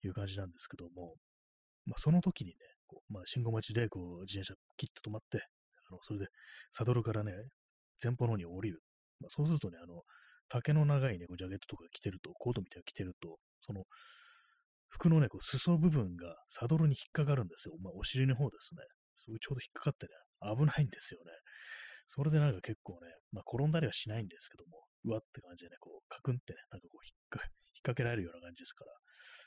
[0.06, 1.14] いう感じなんですけども、
[1.86, 2.56] まあ、その時にね、
[2.86, 5.38] こうまあ、信号待ちでこう自転車キッと止まって、
[5.88, 6.26] あのそれで
[6.72, 7.32] サドルからね、
[8.02, 8.82] 前方の方に降りる
[9.20, 9.76] まあ、そうするとね、
[10.50, 13.84] 丈の長いね、ジャケットとか着てると、コートみたいな着てると、その、
[14.88, 17.76] 服のね、こう裾部分がサドルに引っかかるんですよ。
[17.80, 18.82] まあ、お尻の方ですね。
[19.14, 21.30] それちょうど引っかかってね、危ないんですよね。
[22.06, 27.52] それでなんか結構ね、まあ、転んだりはしないんですけども、うわって感じでね、こう、カクンってね、なんかこう引っか、引っ
[27.86, 28.90] 掛けられるような感じですから、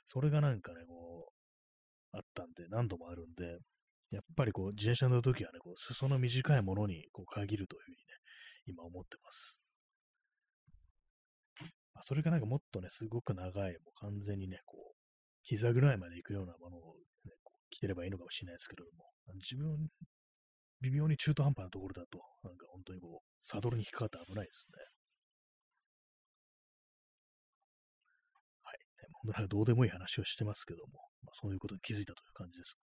[0.08, 3.60] それがなんかね、こう、あったんで、何度もあるんで、
[4.12, 8.04] やっぱりこう、自転車乗るときはね、こう、裾の短いものにこう限るというふうにね、
[8.68, 9.63] 今思ってます。
[11.96, 14.96] あ、それがなんかもっとね、すごく長い、もう完全にね、こう、
[15.44, 19.90] 膝ぐらいまで行くようなものを、ね、こう着てればいいのかもしれないですけれども、自分、
[20.82, 24.80] 微妙に中途半端なところだと、なんか本当にこう、サドルに引っかかって危ないですね。
[28.64, 28.78] はい。
[29.24, 30.92] 本当なんかどうでもいい話をしてますけども、
[31.24, 32.76] まあ、そういうことに気づいたという感じです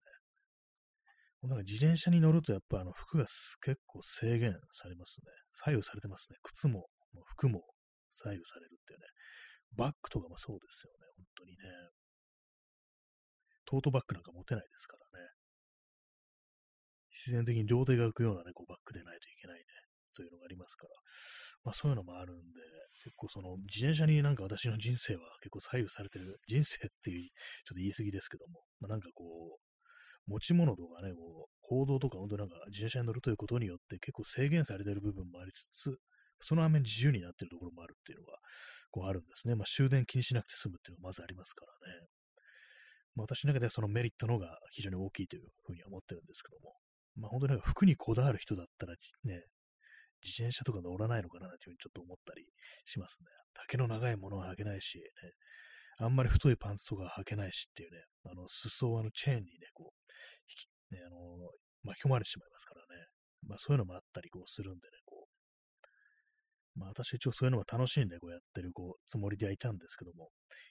[1.42, 1.48] ね。
[1.48, 3.24] なんか自転車に乗るとやっぱあの服が
[3.62, 5.32] 結構制限されますね。
[5.54, 6.36] 左右されてますね。
[6.42, 6.86] 靴も、
[7.24, 7.64] 服も
[8.10, 9.06] 左右されるっていうね、
[9.76, 11.58] バッグとかもそうですよね、本当にね。
[13.64, 15.28] トートバッグなんか持てないですからね。
[17.10, 19.64] 必然的に両手が浮くようなね、こうバッグでないといけないね、
[20.14, 20.94] というのがありますから、
[21.64, 22.42] まあそういうのもあるんで、
[23.04, 27.28] 結構その自転車になんか私の人生は結構左右されてる、人生っていう、
[27.66, 35.96] ちょっと言い過ぎですけども、まあなんかこう、持ち物とかね、こう、行動とか、本当なんか自転車に乗るということによって結構制限されてる部分もありつつ、
[36.40, 38.38] その反面自由になってるところもあるっていうのが、
[38.90, 39.54] こうあるんですね。
[39.54, 42.06] まあ、終電気にしなくて済むっていうのがまずありますからね。
[43.14, 46.74] まあ、私の中ではそのメリットの方が非常に大きいというふうには思ってるんですけども。
[47.16, 49.42] まあ本当に服にこだわる人だったらね、
[50.22, 52.44] 自転車とか乗らないのかなっていうふうにちょっと思ったり
[52.84, 53.26] しますね。
[53.54, 55.04] 丈の長いものは履けないし、ね、
[55.98, 59.92] あんまり太いパンツとか履けないしっていうね、あの、裾をあのチェーンにね、こ
[60.90, 61.16] う、ね、あの、
[61.84, 63.06] 巻き込まれてしまいますからね。
[63.48, 64.99] まあそういうのもあったりこうするんでね、
[66.74, 70.30] まあ私一応そういうのが楽しいんでこうやってるこうつもりではいたんですけども、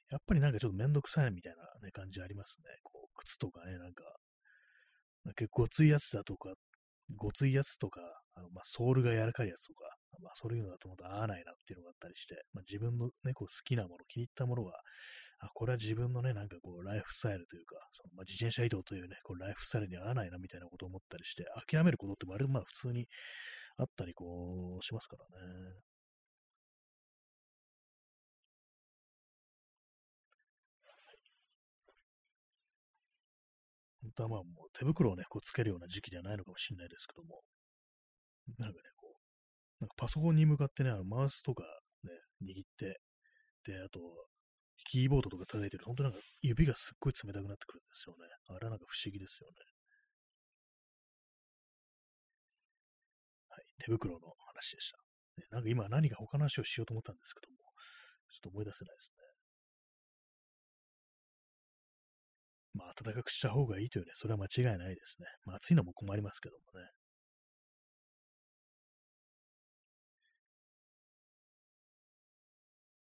[0.10, 2.66] やっぱりなんかちょっとめんどくさいみたいな、ね、感じありますね。
[2.84, 4.04] こう、靴とかね、なんか、
[5.36, 6.54] 結構ごついやつだとか、
[7.16, 8.02] ごついやつとか、
[8.36, 9.86] あのまあ、ソールが柔らかいやつとか、
[10.22, 14.74] まあ、そういうのだと思うと合わないなっていうのがあったりして、まあ、自分のね、こう好きなもの、気に入ったものが、
[15.40, 23.08] あ、これは自分のね、なんかこう、ライフスタイルというか、そのまあ、自転車移動というね、こう、ライフスタイルに合わないなみたいなことを思ったりして、諦めることって割とまあ普通に
[23.78, 25.88] あったりこう、しますからね。
[34.10, 37.41] 本当はまあもう手袋をね、こうつけるような時期ではないのかもしれないですけども、
[38.58, 41.63] なんかね、こう、なんかパソコンに向かってね、あのマウスとか
[42.04, 43.00] ね、握って、
[43.65, 44.00] で、あと、
[44.89, 48.26] キーボードとか叩いてると、本当なんか指がすっごい冷たくなってくるんですよね。
[48.48, 49.56] あれはなんか不思議ですよね。
[53.50, 54.98] はい、手袋の話でした。
[55.38, 57.58] ね、なんか今何か他の話をしようと思ったんですけども、
[58.32, 59.29] ちょっと思い出せないですね。
[62.80, 65.28] まあ、暖かくした方がいいというね、それは間違いないですね。
[65.46, 66.88] まあ、暑いのも困りますけどもね。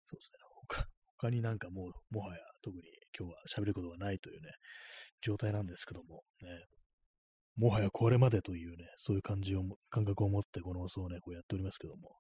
[0.06, 0.40] そうですね。
[0.68, 0.86] 他
[1.20, 2.82] 他になんかもう、もはや特に
[3.18, 4.50] 今日は喋ることがないというね、
[5.22, 6.66] 状態なんですけども、ね。
[7.58, 12.16] もはやこれまでというね、そういう感じを、感覚を持ってこの放送をね、こうやっておりますけども。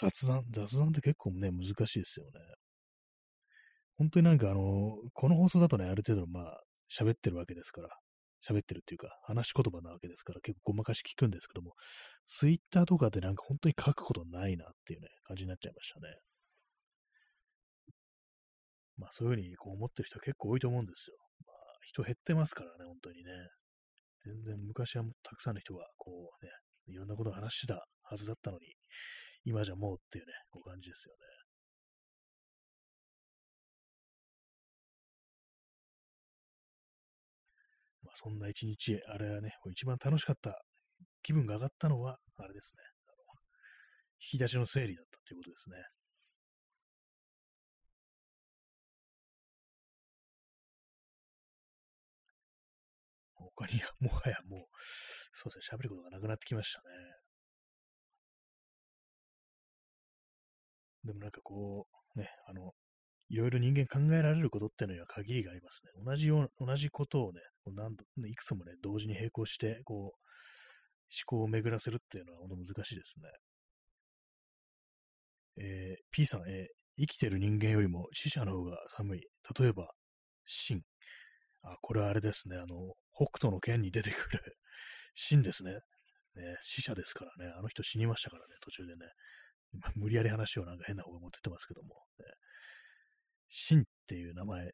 [0.00, 2.40] 雑談、雑談って結構ね、難しいですよね。
[3.96, 6.60] 本当になんかあの、この放送だとね、ある程度まあ、
[6.92, 7.88] 喋ってるわけですから、
[8.46, 11.74] 喋ってるっていうか、話し言葉なわけですから、結構ごまかし聞くんですけども、
[12.26, 16.08] ツイッターとかでなんか本当に書くことないなっていうね、感じになっちゃいましたね。
[18.96, 21.16] まあそういうふうにこう思ってる人結構多いと思うんですよ。
[21.46, 23.30] まあ人減ってますからね、本当にね。
[24.24, 26.50] 全然昔はたくさんの人がこうね、
[26.86, 28.66] いろんなことを話してたはずだったのに、
[29.44, 31.43] 今じゃもうっていうね、こう感じですよね。
[38.14, 40.62] そんな一日、あれはね、一番楽しかった、
[41.22, 42.82] 気分が上がったのは、あれですね。
[44.20, 45.76] 引き出しの整理だったということですね。
[53.36, 54.60] 他に、もはやもう、
[55.32, 56.84] そうですね、喋ることがなくなってきましたね。
[61.04, 62.74] でもなんかこう、ね、あの、
[63.28, 65.92] いろいろ人間考えられることっていうのには限りがありますね。
[66.04, 70.12] 同じよう、同じことをね、こう何度、いくつもね、同時に並行して、こう、思
[71.26, 73.28] 考を巡らせるっていうのは本当難しいですね。
[75.56, 79.20] えー、P さん、えー、生きてる人間よりも死者の方が寒い。
[79.58, 79.90] 例えば、
[80.46, 80.82] 死
[81.62, 82.56] あ、これはあれですね。
[82.56, 84.56] あの、北斗の剣に出てくる
[85.14, 85.72] 死ですね。
[86.34, 87.52] ね、死者ですからね。
[87.56, 89.06] あの人死にましたからね、途中でね。
[89.96, 91.94] 無理やり話をなんか変な方が持ってってますけども。
[92.18, 92.26] ね、
[93.48, 94.70] シンっていう名前、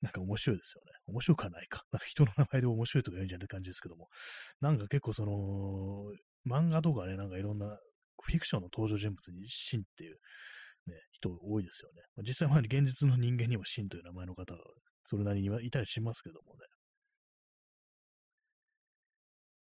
[0.00, 0.92] なんか面白いですよね。
[1.06, 1.84] 面白くはないか。
[1.92, 4.08] なんか人の名前で面白いとか言うんじゃない感じですけども。
[4.60, 5.32] なんか結構その、
[6.44, 7.78] 漫画とかね、なんかいろんな
[8.20, 10.16] フィクションの登場人物にシンっていう、
[10.86, 12.02] ね、人多いですよね。
[12.26, 14.60] 実際現実の人間にもシンという名前の方が
[15.04, 16.58] それなりにはいたりしますけどもね。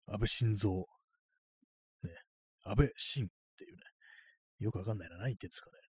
[0.07, 0.71] 安倍晋三、
[2.03, 2.11] ね、
[2.63, 3.81] 安倍晋っていうね、
[4.59, 5.84] よくわかんないな、何言ってんですかね。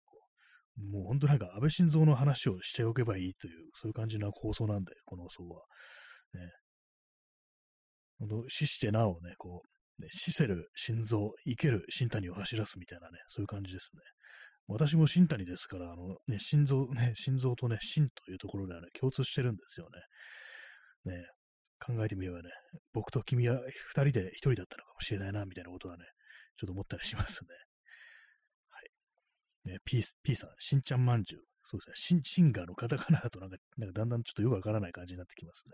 [0.78, 5.62] もう本当なんか安倍晋三の話をしておけばいいという、そういう感じの放送なんで、この放送は。
[6.34, 6.52] ね。
[8.20, 14.02] 本当死してなおね、こう、ね、死せる心臓、生ける新谷を走らすみたいなね、そういう感じですね。
[14.68, 19.88] 私も新谷ですから、あのね、心臓、ね、心臓とね、心というところではね、共通してるんですよ
[21.06, 21.12] ね。
[21.14, 21.26] ね、
[21.80, 22.50] 考えてみればね、
[22.94, 26.06] 僕と君は二人で一人だったのかもしれないな、みたいなことはね、
[26.58, 27.50] ちょっと思ったりしますね。
[29.66, 31.42] ね、P, P さん、しんちゃんまんじゅう。
[31.64, 32.22] そうですね。
[32.24, 35.74] シンガーのカタカナだとなんか、なんかだんだんちょっとよくわからない感じになってきますね。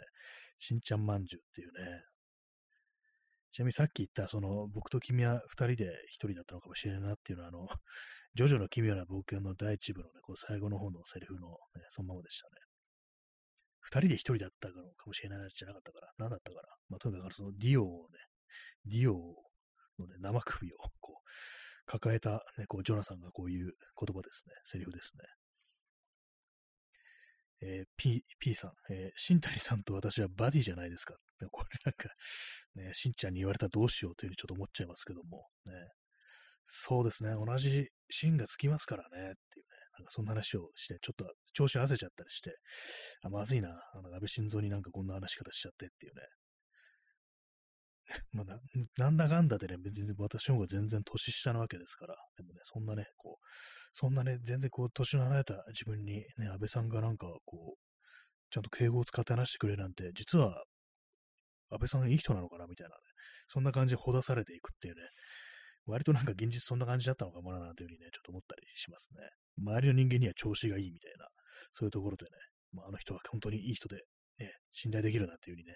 [0.57, 2.01] しんちゃんまんじゅうっていうね。
[3.51, 7.67] ちなみにさっき言った、その、僕と君は二人で一人だったのかもしれないなっていうのは、あの、
[8.33, 12.53] ジョジョの奇妙な冒険の第一部のね、こう最後の方のセリフの、ね、そのままでしたね。
[13.81, 16.69] 二人で一人だったのかもしれないじゃなかったから、何だったから。
[16.87, 18.19] まあ、とにかくそのディオをね、
[18.85, 19.17] ディオ
[19.99, 21.29] のね、生首をこう、
[21.85, 24.53] 抱えた、ね、こう、ジョナサンがこういう言葉ですね。
[24.63, 25.23] セリフですね。
[27.63, 31.15] えー、P、P さん、えー、新谷さんと私はバディじゃないですか。
[31.51, 32.09] これなんか、
[32.75, 35.73] ね、しんちゃんに言われたらどうしようというふうにちょっと思っちゃいますけども、ね。
[36.67, 42.55] そうですね、同じ芯がつきますからね、っていうね、なんかそんな話をして、ちょっと調子合わせちゃったりして、
[43.23, 46.21] あ、まずいな、あの、安倍晋三になんかこんな話し方しちゃってっていうね。
[48.31, 48.45] まあ、
[48.97, 53.45] なんだかんだでね、別に私の方が全然年下なわけですから、でもね、そんなね、こう、
[53.93, 57.81] そんなね、全然こう、年の離れた自分にね、安倍さんがなんかこう、
[58.49, 60.63] ちゃんと敬語を使って話してくれなんて、実は、
[61.69, 63.01] 安倍さんいい人なのかなみたいなね、
[63.47, 65.01] そんな感じでほだされていくっていうね、
[65.85, 69.29] 割となんか現実そんな感じだったのかもな、なんていうふうにね、ちょっと思ったりしますね。
[69.57, 71.27] 周りの人間には調子がいいみたいな、
[71.71, 72.31] そういうところでね、
[72.73, 73.97] まあ、あの人は本当にいい人で、
[74.39, 75.75] ね、信頼できるなっていうふうにね、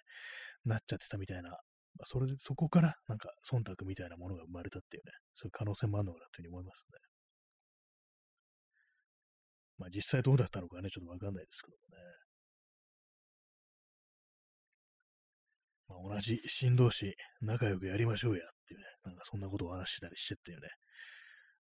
[0.66, 1.58] なっちゃってたみたいな、
[1.98, 7.00] まあ、それで、そこからなんか忖度みたいなものが生まれたっていうね、そういう可能性もあるのかなというふうに思いますね。
[9.78, 12.04] まあ実際どうだったのかね、ちょっとわかんないですけどもね。
[15.88, 20.68] まあ、同じ新同士、仲良くやりましょうやっていうね、なんかそんなことを話したりしてっていうね。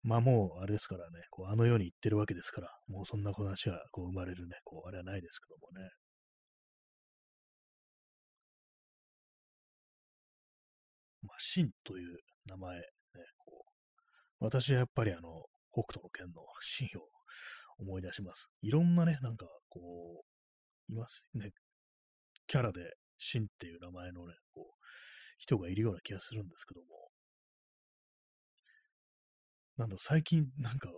[0.03, 5.89] まあもう、あれですからね、こうあの世に行ってるわけですから、もうそんな話がこう生まれるね、こう、あれはないですけどもね。
[11.41, 12.84] 真という名前、ね、
[13.38, 13.64] こ
[14.41, 17.09] う、私はやっぱりあの、北斗の剣の真を
[17.78, 18.49] 思い出します。
[18.62, 19.80] いろんなね、なんかこ
[20.88, 21.51] う、いますね、
[22.47, 22.80] キャラで
[23.18, 24.84] シンっていう名前のね、こう、
[25.38, 26.86] 人がいるような気がするんですけども、
[29.76, 30.91] なんだ、最近なんか、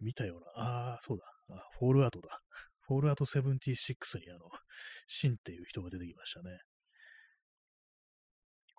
[0.00, 1.24] 見たような、ああ、そうだ、
[1.56, 2.40] あフォールアウトだ。
[2.86, 4.50] フォールアウト76にあの、
[5.06, 6.58] シンっていう人が出てきましたね。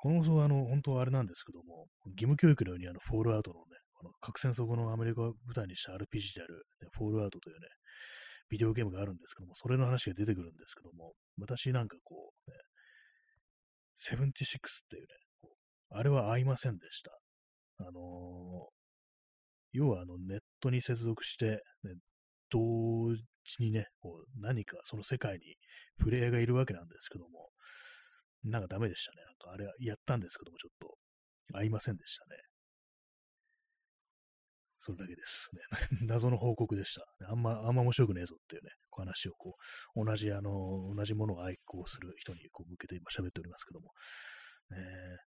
[0.06, 3.64] この放送はあの、本当はあれなんですけども、義務教育のようにあの、フォールアウトのね、
[3.99, 7.66] あの核戦争後のアメリカを舞台にした RPG である、ね、フォールアウトというね、
[8.47, 12.58] ビデオゲームがあるんですけども、それの話が出てくるんですけども、私なんかこう、ね、
[14.14, 14.60] 76っ
[14.91, 15.08] ていうね
[15.41, 15.47] う、
[15.97, 17.10] あれは合いませんでした。
[17.80, 17.93] あのー、
[19.72, 21.95] 要はあのネットに接続して、ね、
[22.51, 22.60] 同
[23.16, 23.26] 時
[23.58, 25.39] にね、こう何かその世界に
[25.97, 27.49] プレイヤーがいるわけなんですけども、
[28.46, 29.24] なんかダメでしたね。
[29.26, 30.96] なんかあれやったんですけども、ちょっと
[31.58, 32.38] 合いませんでしたね。
[34.80, 35.50] それだけです。
[35.54, 35.62] ね、
[36.06, 37.04] 謎の報告でした。
[37.28, 39.58] あんま、あんま面白くねえぞっていうね、お話をこ
[39.96, 43.91] う、同じ、あの、同じものを愛好する人にこう向けて今喋っておりますけども、
[44.70, 45.18] ね、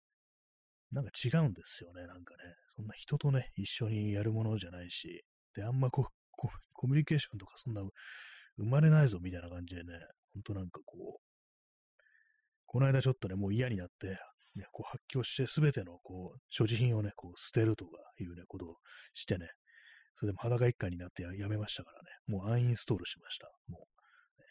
[0.92, 2.54] なんか違うんですよね、なんかね。
[2.76, 6.06] そんな人とね、一緒にやるものじゃないし、で、あんまこう、
[6.72, 7.82] コミュニケーションとかそんな
[8.58, 9.98] 生まれないぞみたいな感じでね、
[10.34, 11.27] ほんとなんかこう、
[12.68, 14.18] この間ちょっとね、もう嫌になって、
[14.54, 18.76] ね、こう発狂してすべてのこう所持品をね、こう捨てるとかいうね、ことを
[19.14, 19.48] してね、
[20.16, 23.50] それでも裸一貫になってやめましたからね、もうアンインストールしました。
[23.68, 24.46] もう、ね、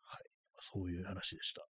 [0.00, 0.22] はい。
[0.60, 1.66] そういう話でした。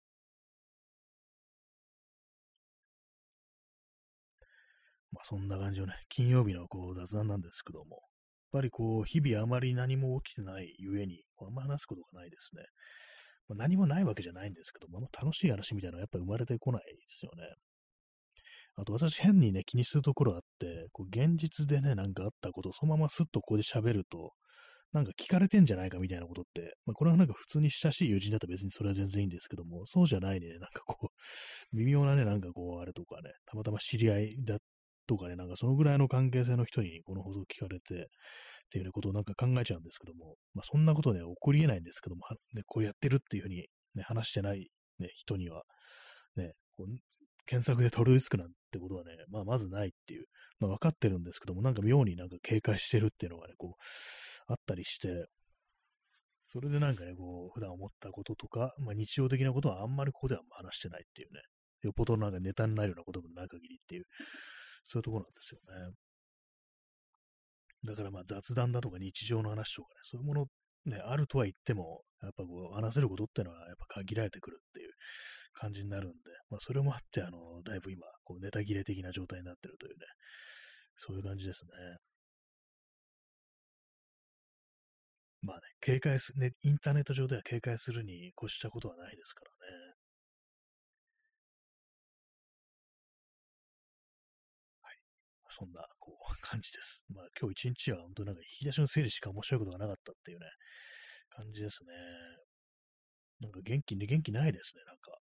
[5.12, 7.96] まあそんな感じのね、金曜日のこう雑談なんですけども、
[8.52, 12.64] やっぱりこう、日々あまり何も起きてないゆえに、あんま話すことがないですね。
[13.50, 17.42] まあ、何もないわけじゃないんですけども、楽しい話みたいなのはやっぱ生まれてこないですよね。
[18.76, 24.32] あと私変にね、気にするところあって、こう現実でね、なんかあったことをそのまますっとここで喋ると、
[24.92, 31.08] なんか聞かれてんじゃないかみたいなことって、まあ、これはなんか普通に親しい友人だったら別にそれは全然いいんですけども、そうじゃないね、なんかこう、
[31.76, 34.58] 微妙なね、なんかこう、あれとかね、たまたま知り合いだ
[35.06, 38.08] とかね、なんかそのぐらいの関係性の人にこの放送聞かれて、
[38.70, 42.22] っていうことをなんか考えちゃうんですけども、まあ、そんなことね、起こり得ないんですけども、
[42.54, 43.66] ね、こうやってるっていうふうに、
[43.96, 44.68] ね、話してない、
[45.00, 45.64] ね、人には、
[46.36, 46.86] ね、こう
[47.46, 50.26] 検索でたどり着くなんてことはね、まあ、まずないっていう、
[50.60, 55.26] まあ、分かってるんですけども、なんか妙になんか警戒してるっていうのがね、こう、あったりして、
[56.46, 61.40] それでなんかね、こう、普段思ったこととか、まあ、日常的なことはあんまりここでは話してないっていうね、
[61.82, 64.04] よっぽどなんかネタになるようなこともない限りっていう、
[64.84, 65.94] そういうところなんですよね。
[67.84, 70.46] だからまあ雑談だとか日常の話とかね、そういうもの
[70.86, 74.90] ね、あるとは言っても、やっぱこう話せることってのはやっぱ限られてくるっていう
[75.52, 76.16] 感じになるんで、
[76.50, 80.06] まあそれもあって、あの、だいぶ今、こうネタ切れ的な状態になってるというね、
[80.96, 81.70] そういう感じですね。
[85.42, 89.59] まあね、警戒す、ね、インターネット上では警戒するに越したことはないですから
[95.50, 97.04] そんな、こう、 感じです。
[97.10, 100.46] まあ今日一日は本当なんか引き出しの整理しか面白いことがなかったっていうね、
[101.28, 101.92] 感じですね。
[103.40, 105.18] なんか元気ね、元気ないですね、なんか。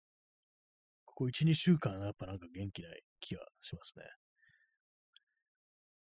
[1.06, 4.06] ここ1、2週間やっぱなんか元気ない気がしますね。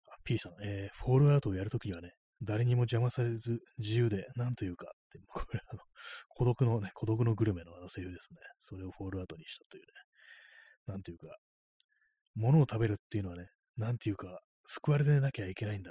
[0.09, 5.81] あ、P さん、えー、フォールアウトをやるときはね、誰にも邪魔されず自由で、なんというか、って、 これあの、
[6.29, 8.39] 孤独のね、孤独のグルメのあのセリフですね。
[8.59, 9.89] それをフォールアウトにしたというね。
[10.87, 11.37] なんていうか、
[12.35, 15.91] 物を食べるっていうのはね、なんていうか、救われてなきゃいけないんだ。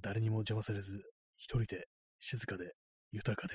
[0.00, 1.02] 誰にも邪魔されず、
[1.36, 1.86] 一人で、
[2.20, 2.72] 静かで、
[3.12, 3.54] 豊かで。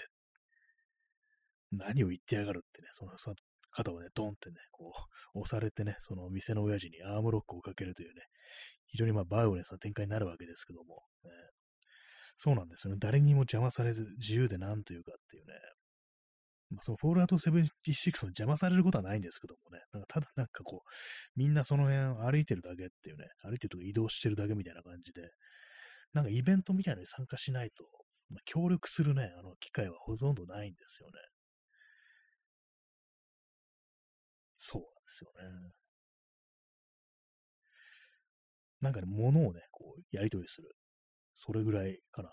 [1.72, 3.36] 何を言ってやがるってね、その、その
[3.72, 4.94] 肩をね、ドンってね、こ
[5.34, 8.22] う、押されてね、その店の親父にアームロックをかけるというね、
[8.88, 11.32] 非常にまあバイオレンスな展開になるわけですけども、ね、
[12.38, 13.00] そうなんですよね。
[13.00, 15.54] 誰にも邪魔されず、自由でなんというかっていうね、
[16.72, 20.90] まあ、そのフォールアウト76の邪魔されることはないんですけどもね、なんかただなんかこう、
[21.36, 25.30] みんなその辺歩いてるだけっていうね、歩いてるとか移動してるだけみたいな感じで、
[26.14, 27.84] なんかイベントみたいなのに参加しないと、
[28.30, 31.14] まあ、協力するね、あの機会はほとんどないんですよね。
[34.56, 35.32] そうなんですよ
[35.68, 35.72] ね。
[38.82, 40.70] なんかね、物をね、こう、やり取りする。
[41.36, 42.30] それぐらいかな。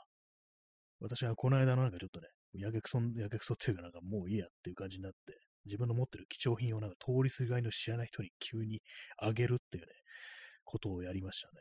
[1.01, 5.18] 私はこの間のなんかちょっとね、やけくそ、やけくそっていうかなんかもういいやっていう感じになって、
[5.66, 8.80] 自分の持ってる貴重品をなんか通りすがりの知らない人に急に
[9.18, 9.92] あげるっていうね、
[10.64, 11.55] ことをやりましたね。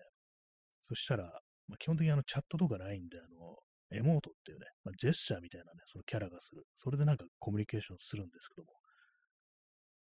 [0.80, 1.24] そしたら、
[1.68, 3.58] まあ、基本的にあのチャットとかないんで、あの、
[3.92, 6.64] エモートっていうね、まあ、ジェスチャーみたいなね、そのキャラがする。
[6.76, 8.72] それでなんかコミュニケーションするんですけども。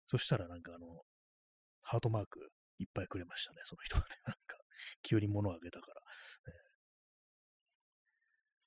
[0.07, 0.87] そしたらなんかあの、
[1.83, 2.41] ハートマーク
[2.79, 4.17] いっぱいくれましたね、その人はね。
[4.27, 4.59] なんか、
[5.03, 6.01] 急に物をあげたから。
[6.53, 6.59] ね、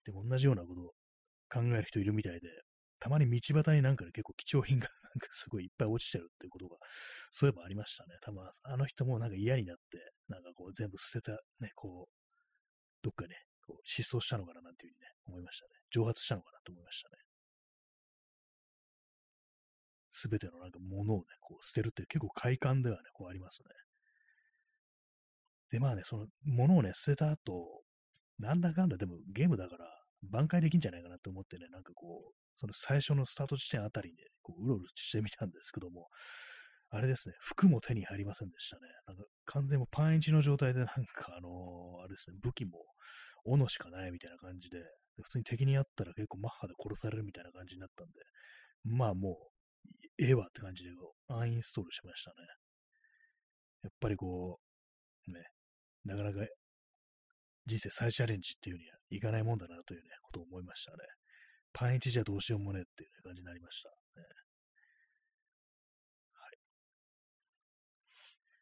[0.06, 0.94] でも同じようなことを
[1.50, 2.50] 考える人いるみたいで、
[3.00, 6.78] たまに道端になんかね、結構貴重品が なんかすごいいっぱい落ちてるっていうことが、
[7.32, 8.18] そういえばありましたね。
[8.22, 12.14] 多分あの人もなんか嫌になって、なんかこう全部捨てた、ね、こう、
[13.04, 13.36] どっかね、
[13.66, 15.72] こう失踪したのかななんていうふうにね、思いましたね。
[15.92, 17.16] 蒸発したのかなと思いましたね。
[20.10, 23.70] すべてのなんか物をね、こう捨てるって結構快感ではね、こうありますね。
[25.70, 27.84] で、まあね、その物をね、捨てた後、
[28.40, 36.08] なんだかんだでもゲームだから挽回できんじゃないかなと思ってね、なんかこう、その最初のスタート地点あたりで、こう、うろうろしてみたんですけども、
[36.90, 38.82] あれですね、服も手に入りませんでしたね。
[39.08, 42.86] なんか完全もパンイチの状態で、なんかあのー、あれですね、武器も
[43.46, 44.78] 斧しかないみたいな感じで、
[45.22, 48.14] 普通に敵に会ったら結構マッハで殺されるみたいな感じになったんで、
[48.86, 50.92] まあもう、ええわって感じで
[51.28, 52.36] アンインストールしましたね。
[53.84, 54.60] やっぱりこ
[55.28, 55.44] う、ね、
[56.06, 56.40] なかなか
[57.68, 60.98] 人生再チャレンジっていうにはいかないもんだなというね、ことを思いましたね。
[61.74, 64.26] パンイチじゃどうしようもねっていう、ね、感じになりました、ね。
[66.34, 66.58] はい。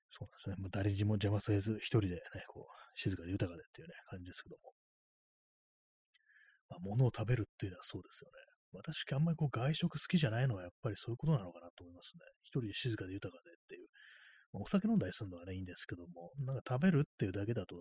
[0.09, 0.55] そうなんですね。
[0.57, 4.73] もう誰にも邪魔されず、一人でね、こう、静かで豊かでっていうね、感じですけども。
[6.67, 8.41] まあ、物を食べるっていうのはそうですよね。
[8.73, 12.25] 私、あんまりこう外食好きじゃないのはやっぱりそういうことなのかなと思いますね。
[12.43, 13.87] 一人で静かで豊かでっていう。
[14.55, 17.75] まあ、お酒飲んだりするのはね、いいんですけども、なんか食べるっていうだけだと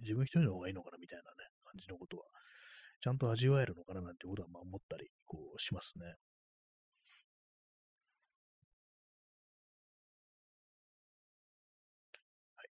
[0.00, 1.28] 自分一人の方がいいのかなみたいなね、
[1.64, 2.24] 感じのことは、
[3.00, 6.06] ちゃんと味わえるのかななんてことはまあ思ったり、こうしますね。
[6.06, 6.12] は
[12.64, 12.68] い。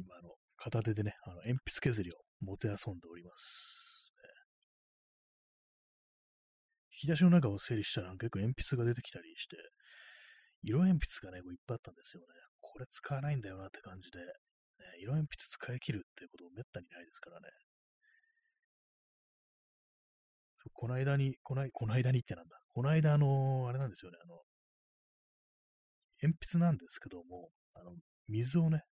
[0.00, 4.14] 今、あの、片手でね、あの鉛筆削りをもてあそんでおります。
[6.92, 9.56] 引き出しの中を整理したら結構鉛筆が出てきたりして、
[10.62, 12.26] 色鉛筆がね、こういっぱいあったんですよね。
[12.72, 14.24] これ使わないんだよなって感じで、ね、
[15.02, 17.48] 色鉛筆使い切るっていうことめったにないですからね。
[20.56, 22.58] そうこの間に、このこの間にってなんだ。
[22.72, 24.42] この間、あのー、あれなんですよね、あの、
[26.22, 27.92] 鉛筆なんですけども、あの、
[28.28, 28.82] 水をね、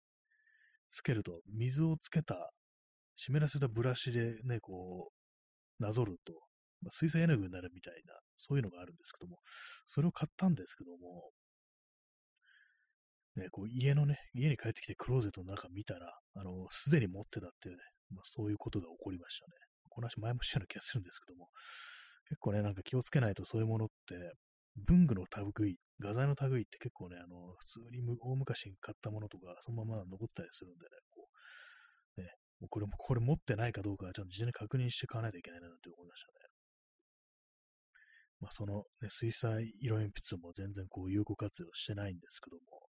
[0.91, 2.51] つけると、水をつけた、
[3.17, 5.13] 湿らせたブラシでね、こ
[5.81, 6.33] う、なぞると、
[6.81, 9.39] まあ、水彩絵の具になるみたいな、そういうのがあるんですけども、
[9.87, 11.31] それを買ったんですけども、
[13.39, 19.53] ね、こう家のね、家に帰ってきてクローゼットの中見たら、あの、すでに持ってたっていうね、まあ、そういうことが起こりましたね。
[19.89, 21.49] この話前もしたような気がするんですけども、
[22.29, 24.35] 結構ね、なんか気をつけないとそういうものって、
[24.87, 25.25] 文具の
[25.59, 31.29] 類、画材の類って結構ね、あの、普通に大昔に買ったものとか、そのまま残ったりするんでね、こ
[32.19, 32.31] う、ね、
[32.69, 36.49] これも、これ持ってないかどうかちゃんと事前に確認して買わないといけないなって思いましたね。
[38.41, 42.88] まあ、その、ね、水彩色鉛筆も全然こう有効活用してないんですけども、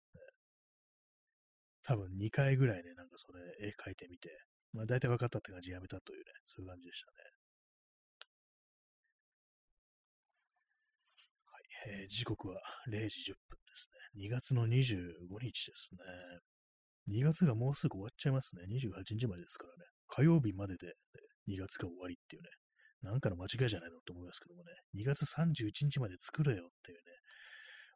[1.85, 4.29] 多分2回ぐらいね、なんかそれ絵描いてみて、
[4.73, 7.17] まあ大体分かったって感じでやめたというね、そういう感じでしたね。
[11.45, 12.59] はい、えー、時刻は
[12.89, 14.27] 0時10分ですね。
[14.27, 16.01] 2月の25日ですね。
[17.07, 18.63] 2月がもうすぐ終わっちゃいますね。
[18.65, 19.85] 28日までですからね。
[20.07, 20.93] 火曜日までで、ね、
[21.53, 22.49] 2月が終わりっていうね。
[23.03, 24.71] なんかの間違いじゃないのと思いますけどもね。
[24.97, 27.03] 2月31日まで作れよっていうね、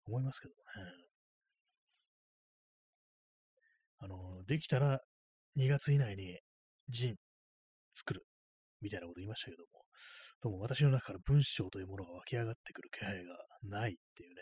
[0.05, 0.91] 思いますけどもね。
[3.99, 5.01] あの、できたら
[5.57, 6.39] 2月以内に
[6.89, 7.15] ジン
[7.95, 8.25] 作る
[8.81, 9.83] みたいなこと言いましたけども、
[10.41, 14.41] どうも私の中から文章というものが湧き上がってくる気配がないっていうね、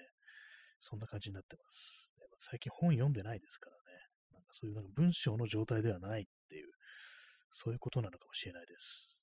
[0.80, 2.14] そんな感じになってます。
[2.38, 4.00] 最近本読んでないですからね。
[4.32, 6.70] なんかそういうなんか文章の状態ではないっていう、
[7.50, 9.16] そういうことなのかもしれないです。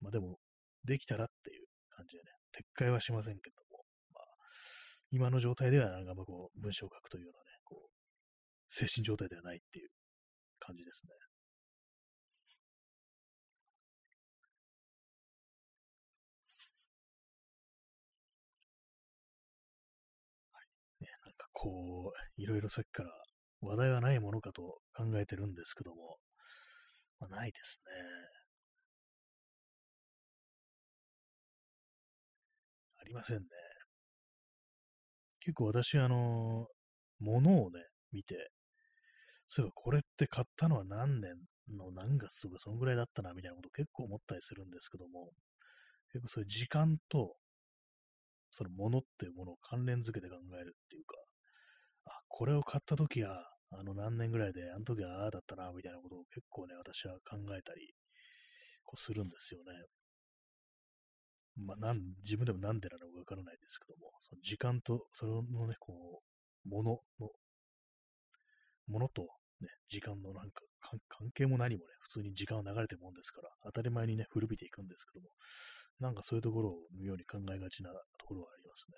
[0.00, 0.38] まあでも、
[0.84, 3.84] できたらっていう感じでね、撤回はしませんけども、
[4.14, 4.24] まあ、
[5.10, 7.49] 今の状態ではなんかまあこう、文章を書くというようなね、
[8.70, 9.90] 精神状態ではないっていう
[10.60, 11.12] 感じですね。
[20.52, 23.10] はいね、なんかこう、いろいろさっきから
[23.60, 26.18] 話題はないものかと考えてるんですけども、
[27.20, 27.92] まあ、ないですね。
[32.98, 33.46] ありませんね。
[35.40, 36.68] 結構私、あの、
[37.18, 37.80] 物をね、
[38.12, 38.50] 見て、
[39.50, 41.34] そういえばこれって買ったのは何年
[41.76, 45.30] の何月とかそのぐらいだったなみたいなこと結構思ったりするんですけども、
[46.12, 47.34] 結構そういう時間と
[48.50, 51.16] そのものっていうものを関連づけて考えるっていうか、
[52.06, 57.94] あ、これを買った時は、あの何年ぐらいで、あの時はああだったな、みたいなことを結構ね、私は考えたり、
[58.84, 59.72] こうするんですよね。
[61.56, 66.22] まあ、なん、自分でもなんでなのかわからないですけども、その時間と、それのね、こ
[66.66, 67.28] う、ものの、
[68.88, 69.28] ものと、
[69.60, 70.62] ね、時間のなんか
[71.08, 75.28] 関係も何もね、普通に時間は流れてるもんですから、当たり前にね、古びていくんですけども、
[76.00, 78.96] なんかそういうところを妙に考えがちなところはありますね。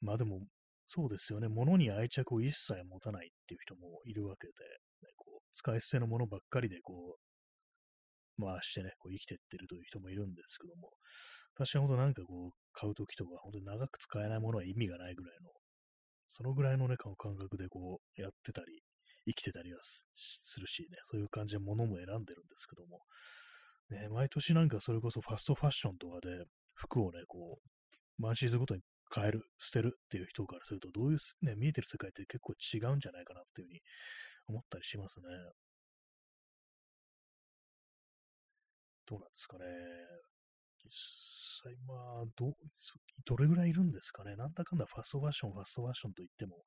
[0.00, 0.40] まあでも、
[0.88, 1.48] そうですよね。
[1.48, 10.90] 物に愛着を一切持たないっていう人もいるわけで、ね、こう使い捨てのものばっかりでこう、回してね、こう生きてってるという人もいるんですけども、
[11.54, 15.50] 私は本当なんかこう、買うときとか、本当に長く使えないものは意味がないぐらいの、
[16.28, 18.82] そのぐらいのね、感覚でこう、やってたり、
[19.26, 23.00] 生きてたりはするしね、そういう感じで物も選んでるんですけども、
[23.90, 26.44] ね、毎年なんかそれこそファストファッションとかで
[26.74, 27.58] 服をね、こ
[28.20, 28.82] う、ワンシーズごとに
[29.14, 33.80] 変える、捨てるっていう人からすると、どういう、ね、見えてる世界って結構違うんじゃないかなっていうふうに
[34.48, 35.24] 思ったりしますね。
[39.06, 39.64] どうなんですかね。
[40.84, 42.52] 実際、まあ、ど、
[43.24, 44.36] どれぐらいいるんですかね。
[44.36, 46.62] なんだかんだファストファッション、ファストファッションと言っても、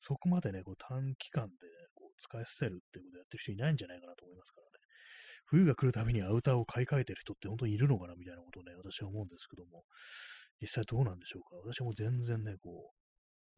[0.00, 4.72] そこまでね、こう短期間で、ねこう使い捨てるっていうことをやってる人いないんじゃないかなと思いますからね。
[5.46, 9.84] 冬が来るたびにアウターを買い替えてる人って本当にいるのかなみたいなことをね、私は思うんですけども、
[10.60, 11.56] 実際どうなんでしょうか。
[11.64, 12.92] 私も全然ね、こ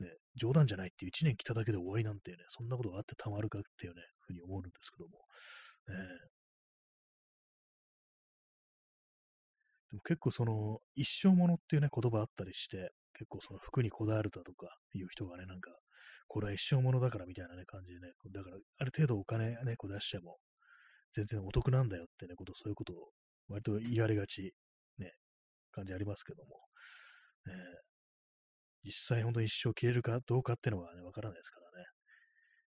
[0.01, 5.19] う、ね、冗談じゃないっていう1年来ただけで終わりなんてね、そんなことがあってたまるかっていうね、ふうに思うんですけども。
[5.87, 5.95] ね、
[9.95, 15.71] でも結構その、一生ものっていうね、言葉あったりして、結構その服にこだわるだとかいう人がね、なんか、
[16.27, 20.39] これは一生ものだからみたいなね、感じでね、だから、ある程度お金ね、こう出しても、
[21.13, 23.13] 全然お得なんだよってね、こと、そういうことを
[23.49, 24.53] 割と言われがち、
[24.99, 25.13] ね、
[25.71, 26.59] 感じありますけども、
[27.47, 27.55] ね、
[28.83, 31.87] 実際本当に一生着れるかどうかっていうのはね、わからないですからね。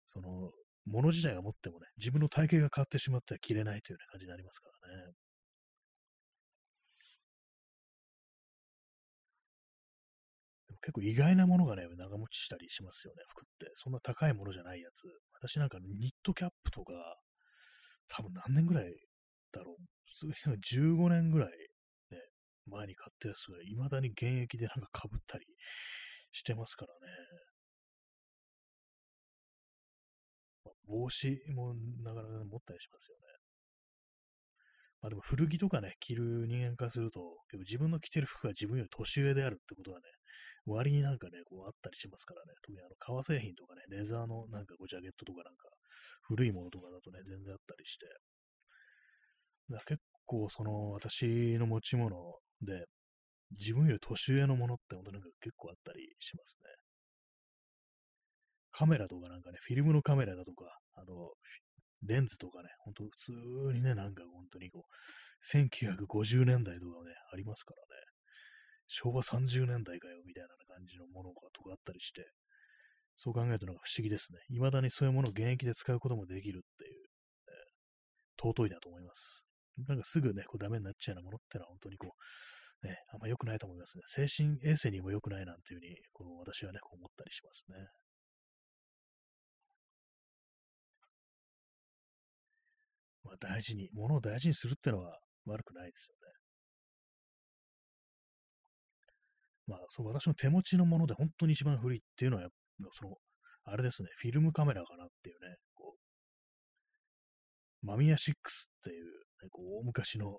[0.07, 0.53] その、
[0.87, 5.13] もの自体が持ってもね、自分の体型が変わってしまっては着れないという、ね、感じになりますからね。
[10.87, 13.73] 結構意外なものがね、長持ちしたりしますよね、服って。
[13.75, 15.09] そんな高いものじゃないやつ。
[15.33, 16.93] 私なんかニットキャップとか、
[18.07, 18.95] 多分何年ぐらい
[19.51, 19.83] だろう。
[20.07, 21.49] 普通に15年ぐらい
[22.13, 22.19] ね
[22.67, 25.45] 前に買ったやつが未だに現役でなんか被ったり
[26.31, 27.13] してますからね。
[30.87, 31.75] 帽子も
[32.05, 33.23] なかなか持ったりしますよね。
[35.03, 40.05] まあでも古着とかね、着る人間からすると、結構自分の着てる服が自分より年上であるってことはね、
[40.67, 42.53] 割になんかね、こうあったりしますからね。
[42.63, 45.69] 特にあの革製品とかね、レザーのなんかこうジャケットとかなんか、
[46.23, 48.07] 古いものとかだとね、全然あったりして。
[49.71, 52.17] だから結構その私の持ち物
[52.63, 52.87] で、
[53.59, 56.71] 自分より年上のものって本当なんか結構あったりしますね。
[58.73, 61.31] カメラとかなんかね、フィルムのカメラだとか、あの、
[62.03, 63.33] レンズとかね、ほんと普通
[63.73, 68.06] にね、なんか本当にこう、1950年代とかね、ありますからね、
[68.89, 72.31] 昭和30年代かよ、みたいな感じのものとかあったりして、
[73.17, 74.39] そう考えるとなんか不思議ですね。
[74.51, 77.09] 未だにそういうものを現役で使うこともできるっていう、ね、
[78.39, 79.47] 尊いなと思います。
[79.89, 82.15] なんかすぐね、こうダメになっちゃうようなものってのは本当にこ
[82.83, 84.03] う、ね、あんま良くないと思いますね。
[84.07, 87.89] 精神衛生にも良くないなんていうふうに、こう私はね、こう思ったりしますね。
[93.25, 96.46] まあ大事に、物を大事にするってのは悪くないですよね。
[99.67, 102.49] まあ、そ、私の手持ちのもので本当に一番古いっていうのは、
[102.93, 103.17] その、
[103.65, 105.97] あれですね、フィルムカメラかなっていうね、こ
[107.83, 108.35] う、マミヤ6っ
[108.85, 109.05] ていう
[109.43, 110.39] ね、こう大昔の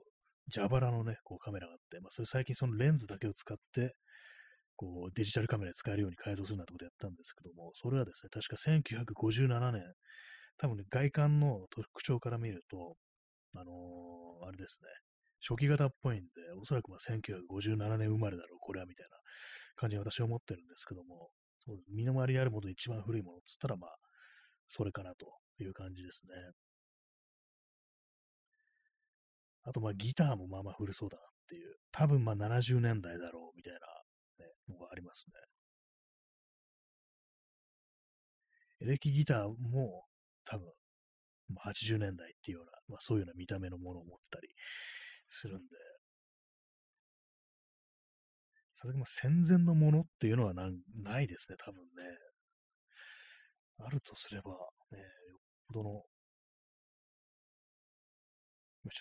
[0.53, 3.93] 蛇腹のね、こうカメラがあって、まあ、それ最近そのレンズだけを使って、
[4.75, 9.81] こうデジタルカメラで使えるように改造するなんてことやったんですけども、それはですね、確か1957年、
[10.57, 12.95] 多分ね、外観の特徴から見ると、
[13.55, 14.87] あのー、あれですね、
[15.47, 16.25] 初期型っぽいんで、
[16.61, 19.17] おそらくまあ1957年生まれだろう、これはみたいな
[19.77, 21.29] 感じに私は思ってるんですけども、
[21.65, 23.95] そう身の回りにあるもので一番古いものっつったら、まあ、
[24.67, 25.31] それかなと
[25.63, 26.33] いう感じですね。
[29.63, 33.79] あと、まあ、ギターもまあまあ古そうだなっていう、多分まあ70年代だろうみたいな、
[34.45, 35.33] ね、のがありますね。
[38.81, 40.03] エレキギターも
[40.45, 40.67] 多分、
[41.65, 44.49] 80年代っていうような、まあそういうような見た目のものを持ったり
[45.29, 45.63] するんで、
[48.75, 50.69] さすがに戦前のものっていうのはな
[51.03, 51.87] ないですね、多分ね。
[53.79, 54.51] あるとすれば、
[54.91, 54.99] ね、
[55.29, 56.03] よっぽどの、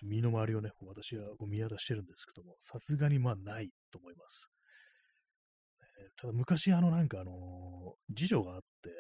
[0.03, 4.51] 身の回りをね、私がこう見渡してるんですけども、さすがにまあないと思います。
[6.21, 8.91] ただ昔あのなんかあのー、辞書があって、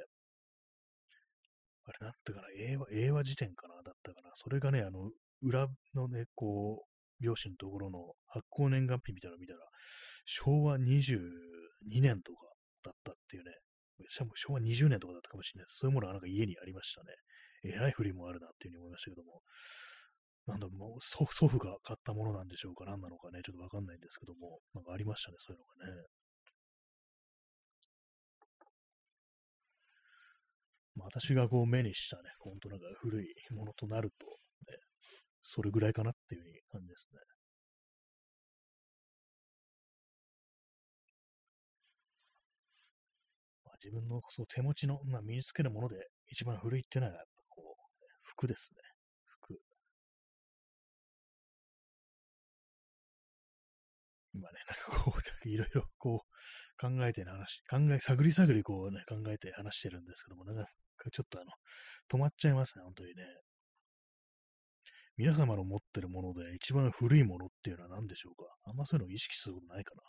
[1.85, 4.31] あれなんてかな、英和、英和辞典かなだったかな。
[4.35, 5.11] それがね、あの、
[5.43, 9.61] 裏のね、こうう、表紙のところの発行年月日みたいなの見たら、
[10.25, 12.47] 昭和22年とか
[12.83, 13.53] だったっていうね、
[14.09, 15.67] しかも昭和20年とかだったかもしれない。
[15.69, 17.14] そういうものがなんか家にありましたね。
[17.64, 19.43] えらい振りもあるなっていうふうに思いましたけども、
[20.47, 26.07] なんだろう、もう祖父が買ったものなんでしょうか、何なのかね、ちょっとわかんないんですけども、なんかありましたね、そういうのがね。
[30.95, 34.27] まあ、私がこう目にしたね、ほんとなんか古いものとなると、
[34.71, 34.79] ね、
[35.49, 36.42] それぐらいかなっていう
[36.72, 37.20] 感じですね。
[43.64, 48.80] まあ、自分のそう手持ちの、まあ、身につけるもので一番古いっていうのは、こう、服ですね。
[49.40, 49.61] 服。
[54.34, 54.59] 今ね、
[54.90, 60.57] なんかこう、いろいろこう、考えて話、考え、探り探りこうね、考えて話してるんですけども、なん
[60.97, 61.53] かちょっとあの、
[62.11, 63.45] 止まっちゃいますね、本当にね。
[65.17, 68.45] 皆様の持ってるもので一番古いものっていうのは何でしょうか？
[68.64, 70.03] あんまそういうのを意識することないかな。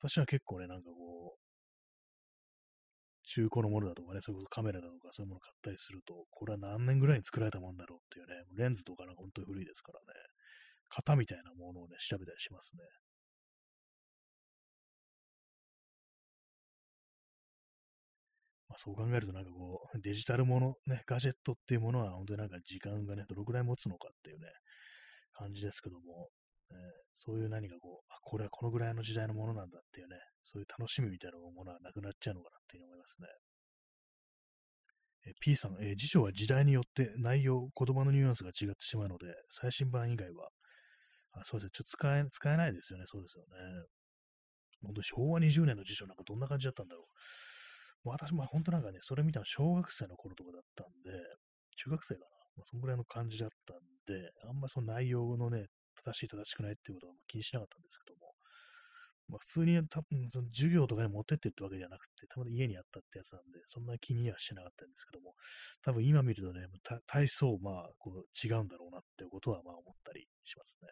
[0.00, 1.38] 私は結構ね、なんかこう、
[3.26, 10.06] 中古のものだとかね、それこそカメラだとかそういうもの買ったりすると、これは何年ぐらいに作られたもんだろうっていうね、レンズとかなんか本当に古いですからね、
[10.94, 12.84] 型みたいなものをね、調べたりしますね。
[18.80, 24.46] そう考えるとなんかこう、デジタルもの、ね、ガジェットっていうものは本当になんか時間がね、どのくらい持つのかっていうね、
[25.32, 26.28] 感じですけども、
[26.70, 26.76] えー、
[27.16, 33.28] そういう何かこう、あ、これはこのぐらいの時代のものなんだっていうね、そういう楽しみみたいなものはなくなっちゃうのかなっていうふうに思いますね。
[35.26, 40.50] え P さん、えー、辞書は時代によって内容、言葉のニュアンスが違ってしまうので、最新版以外は、
[41.32, 43.48] あそうですね、ちょっと使え、使えないですよね、そうですよね。
[44.82, 47.06] 本当昭和20年の辞書なんかどんな感じだったんだろう。
[48.10, 51.18] 私も本当なんかね、それ見たの小学生の頃とかだったんで、
[51.76, 52.26] 中学生かな。
[52.56, 55.66] まあ、そんぐらいの感じだったんで、あんまりその内容のね、
[56.04, 58.34] 正しい正しくないっていうことは気にしなかったんですけども、
[59.28, 65.34] まあ、普通に多分その授業とかに持ってってってわけじゃなくて、たまに家にあったってやつなんで、そんな気にはしてなかったんですけども、
[65.82, 66.66] 多分今見るとね、
[67.06, 70.88] 体操、まあ、こう違うんだろうなってことはまあ思ったりしますね。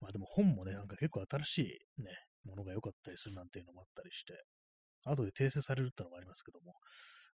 [0.00, 1.58] まあでも本もね、なんか結構新し
[1.98, 2.10] いね、
[2.44, 4.34] ものが良かったりするなんていうのもあったりして、
[5.04, 6.74] 後で訂正されるってのもありますけども、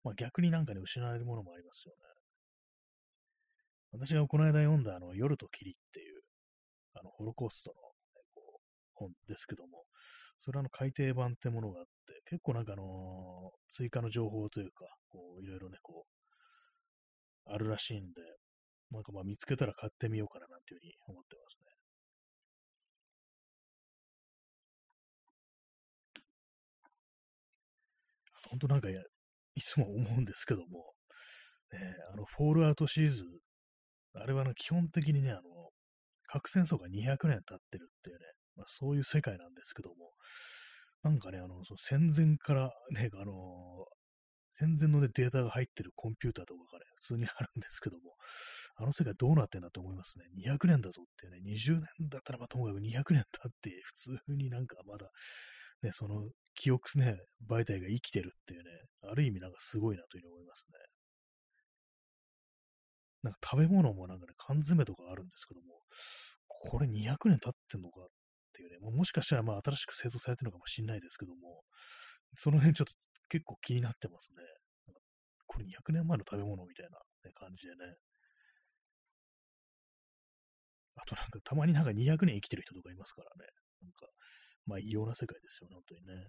[0.04, 2.00] まあ逆になんかね、失われるものもありますよね。
[3.92, 6.22] 私がこの間読んだあの、夜と霧っていう、
[6.94, 7.80] あの、ホロコーストの、ね、
[8.34, 8.60] こう
[8.94, 9.84] 本ですけども、
[10.38, 18.20] それはあの改訂版ってものがあって、結構なんかあのー、追加の情報というか、こう、いろいろね、こう、あるらしいんで、
[18.90, 21.75] なんかまあ見つけたら買ってみようかななんていうふうに思ってますね。
[28.50, 30.92] 本当なんかいつも思うんですけども、
[31.72, 31.80] ね、
[32.12, 33.26] あの、フォールアウトシーズン、
[34.14, 35.40] あれはあの基本的にね、あの、
[36.26, 38.26] 核戦争が200年経ってるっていうね、
[38.56, 40.12] まあ、そういう世界なんですけども、
[41.02, 43.32] なんかね、あの、その戦前からね、あの、
[44.58, 48.16] 戦前のね、データが入ってるコンピューターとかがね、普通にあるんですけども、
[48.76, 50.24] あの世界どうなってんだって思いますね。
[50.48, 55.10] 200年だぞっていうね、20年だったらまあともかく200年経って、普通になんかまだ、
[55.82, 57.18] ね、その記憶ね、
[57.48, 58.70] 媒体が生きてるっていうね、
[59.10, 60.78] ある意味なんかすごいなというふうに思いますね。
[63.22, 65.80] なんか食べ物もなんかね、缶詰とかあるんですけども、
[66.48, 68.06] これ200年経ってんのかっ
[68.52, 71.62] ていうね、もしかしたらまあ新しく製造されてるのかもしれないですけども、
[72.36, 72.92] その辺ちょっと
[73.28, 74.42] 結構気になってますね。
[75.46, 77.94] これ200年前の食べ物みたいな、ね、感じでね。
[80.96, 83.46] あとなんか、たまになんか200年生きてる人とかいますからね。
[83.82, 84.06] なんか、
[84.66, 86.28] まあ異様な世界ですよね、本当にね。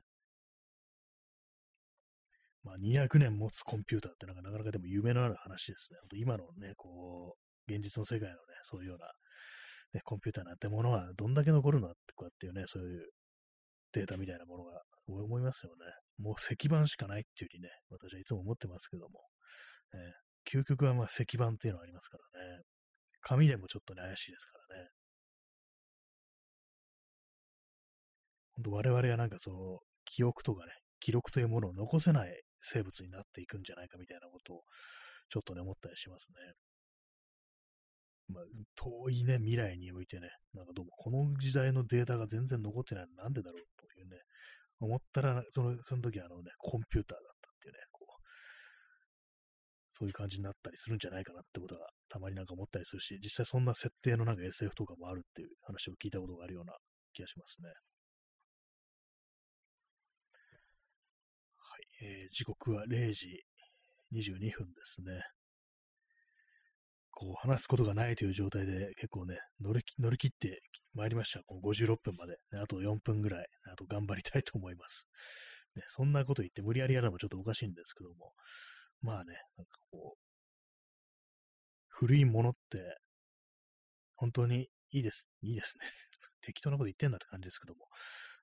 [2.63, 5.99] まあ200年持つコンピューターってなんかなかなかでも夢のある話ですね。
[6.01, 7.35] 本当今のね、こ
[7.67, 9.07] う、現実の世界のね、そういうような、
[9.93, 13.09] ね、コンピューターなんてものはどんだけ残るのってこうやっていうね、そういう
[13.93, 15.85] データみたいなものが思いますよね。
[16.17, 19.21] もう石板しかないっていうふうにね、私はいつも思ってますけども、
[19.93, 22.61] えー、究極はまあ石板っていうのがありますからね。
[23.21, 24.89] 紙でもちょっとね、怪しいですからね。
[28.57, 34.61] 本当我々はなんかその、記憶とかね、記録というものを残せない生物になっていくんじゃないかみたいなことを、
[35.29, 36.53] ちょっとね、思ったりしますね。
[38.29, 38.43] まあ、
[38.75, 44.17] 遠いね、未来においてね、なんかどうもこの時代のデータが全然残ってないのなんでだろうというね、
[44.79, 48.21] 思ったら、その、その時あのね、コンピューターだったっていうね、こう、
[49.89, 56.73] そういう感じになったりするんじゃないかなってことがたまになんか思ったりするし、実際そんな設定のなんか SF とかもあるっていう話を聞いたことがあるような
[57.13, 57.69] 気がしますね。
[61.57, 63.43] はい、えー、時刻は0時
[64.13, 65.21] 22分ですね。
[67.11, 70.61] こう話すことがないという状態で結構ね、乗り乗り切って
[70.93, 71.41] まいりました。
[71.45, 72.37] この56分まで。
[72.61, 75.07] あと4分ぐらい、あと頑張りたいと思います。
[75.75, 78.33] ね、そんなこと言って無理やりやるのもちょっとおかしいんですけども、
[79.01, 80.19] まあね、なんかこう、
[81.87, 82.97] 古いものって、
[84.15, 85.27] 本当にいいです。
[85.41, 85.87] いいですね。
[86.41, 87.87] 適当なこと言ってんだって感じですけども。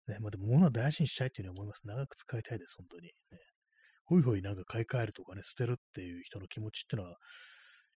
[0.09, 1.87] ね、まあでも物は大事にしたいっていうふうに思います。
[1.87, 3.03] 長く使いたいです、本当に。
[3.07, 3.13] ね、
[4.05, 7.17] ほいほいなんか買い替えるとかね、捨てるっていう人の気持ちっていうのは、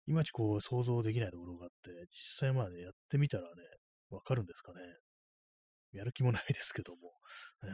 [0.07, 3.49] いまいちこう想像できないところがあって、実際まあね、やってみたらね、
[4.09, 4.79] わかるんですかね。
[5.93, 7.11] やる気もない ですけども。
[7.63, 7.71] ね、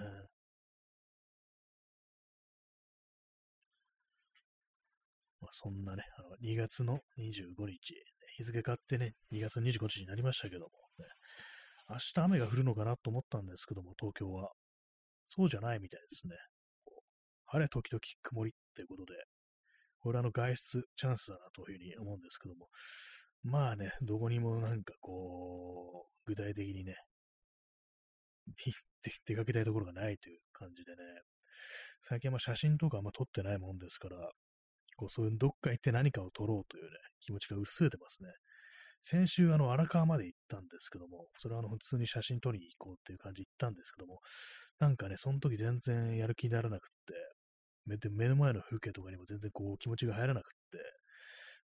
[5.42, 7.94] まあ、そんなね、あの2月の25日、
[8.38, 10.72] 日付変わってね、2月25日になりましたけども、
[11.94, 14.52] 明日雨が降るのかなと思ったんですけども、東京は。
[15.26, 16.36] そうじゃないみたいですね。
[17.46, 19.14] 晴れ時々曇りってことで、
[20.00, 22.68] これはあの外出チャンスだなというふうに思うんですけども、
[23.44, 26.96] まあね、どこにもなんかこう、具体的にね、
[29.26, 30.98] 出かけたいところがないという感じでね、
[32.02, 34.18] 最近は写真とかあんま撮ってないもんですから、
[34.98, 36.90] こうそういうどっか行って何かを撮ろうというね、
[37.22, 38.30] 気持ちが薄れてますね。
[39.04, 44.20] 先週、あの、荒川まで行ったんですけども、それはあの、普通に写真撮りに行こうっていう感じで行ったんですけども、
[44.80, 47.14] なんかね、その時全然やる気にならなくって、
[47.86, 50.78] 目で目の前の風景とかにも全然こう気持ちが入らなくって、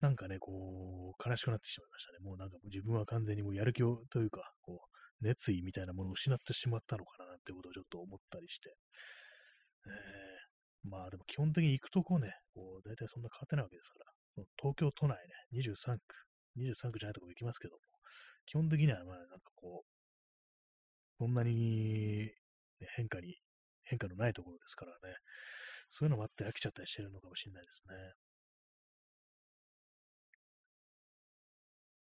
[0.01, 2.19] なんかね、こう、悲しくなってしまいましたね。
[2.23, 8.75] もうなんか自分は完全にもうやる気をというか、こう、熱意みたいなものを失ってしまったのかななんてことをちょっと思ったりして。
[9.87, 15.17] えー、まあでも基本的に行くとこね、こう、大体そんな変わってないわけですから、東京都内
[15.53, 16.03] ね、23区、
[16.57, 17.81] 23区じゃないとこ行きますけども、
[18.47, 19.95] 基本的にはまあなんかこう、
[21.19, 22.31] そんなに、
[22.97, 23.37] 変化に、
[23.85, 25.17] 変化のないところですからね、
[25.89, 27.95] そういうのもあって飽きちゃったりしてるのかもしれないですね。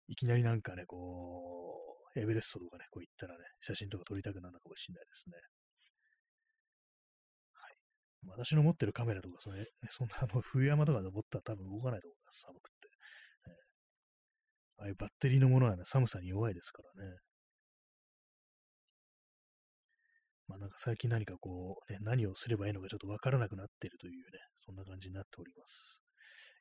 [0.08, 5.36] いきなりなんかね、こう、エベレストとかね、こう行ったらね、写真とか撮りたくなるのかもしれないですね。
[7.52, 7.76] はい。
[8.38, 12.77] 私の持ってるカメラとか、それ、そんなあの冬山とか登ったら多分動かないと思います、寒くて。
[14.78, 17.16] あバッテリーのものはね、寒さに弱いですからね。
[20.46, 26.02] まあなんか最近何かこう、ね、何をすればいいのかちょっとわからなくなっているというね、そんな感じになっております。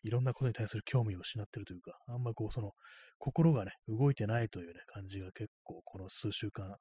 [0.03, 2.72] いろんなことに対する興味を失ってるというか、あんまこう、その、
[3.18, 6.76] 心がね、動いてないというね、感じが結構この数週間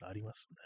[0.00, 0.56] ありますね。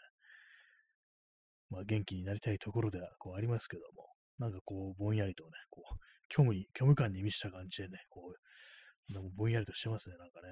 [1.71, 4.09] まあ元気になりたいところではこうありますけども、
[4.39, 5.97] なんかこう、ぼんやりとね、こう、
[6.33, 8.39] 虚無に、虚無感に満ちた感じでね、こう、
[9.09, 10.49] なんかぼんやりとしてますね、なんかね。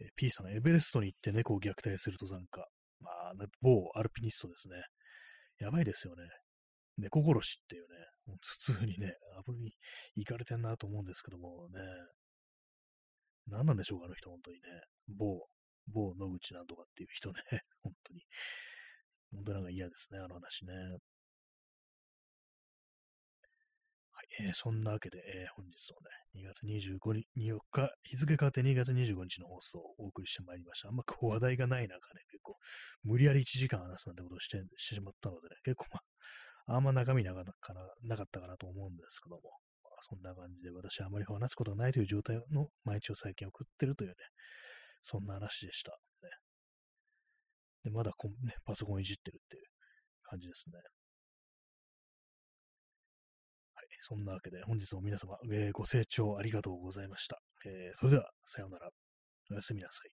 [0.00, 2.66] え P さん、エベレストに行って猫を虐待する登山家。
[3.00, 4.76] まあ、某アルピニストですね。
[5.58, 6.22] やばいですよね。
[6.98, 7.88] 猫殺しっていうね、
[8.42, 9.14] 普通にね、
[9.46, 9.72] 危に
[10.16, 11.80] 行かれてんなと思うんですけどもね、
[13.46, 14.62] 何なんでしょうか、あの人、本当にね。
[15.08, 15.46] 某、
[15.86, 17.42] 某野口なんとかっていう人ね、
[17.82, 18.22] 本当に。
[19.32, 20.72] 本当なんか嫌ですね、あの話ね。
[24.40, 30.88] えー、そんなわけで、えー、本日のね、2月25日、4日、日付変わって2月25日の放送をお送りしてまいりました。
[30.88, 32.56] あんまこう話題がない中ね、結構、
[33.02, 36.00] 無理やり1時間話すなんてことをしてしてしまったのでね、結構ま
[36.74, 39.42] あ、あんま中身なかったかななかったかなと思うんですけども、
[39.82, 44.14] まあ、そんな感じで私はあまり話すことがないという状態の毎日を最近送ってるというね、
[45.02, 45.98] そんな話でした。
[46.22, 46.30] ね、
[47.84, 49.64] でまだこ、ね、パソコンいじってるっていう
[50.22, 50.78] 感じですね。
[54.00, 57.40] そんなわけで本日も皆様、えー、ご清聴ありがとうございました。
[57.66, 58.90] えー、それでは、さようなら。
[59.50, 60.17] おやすみなさい。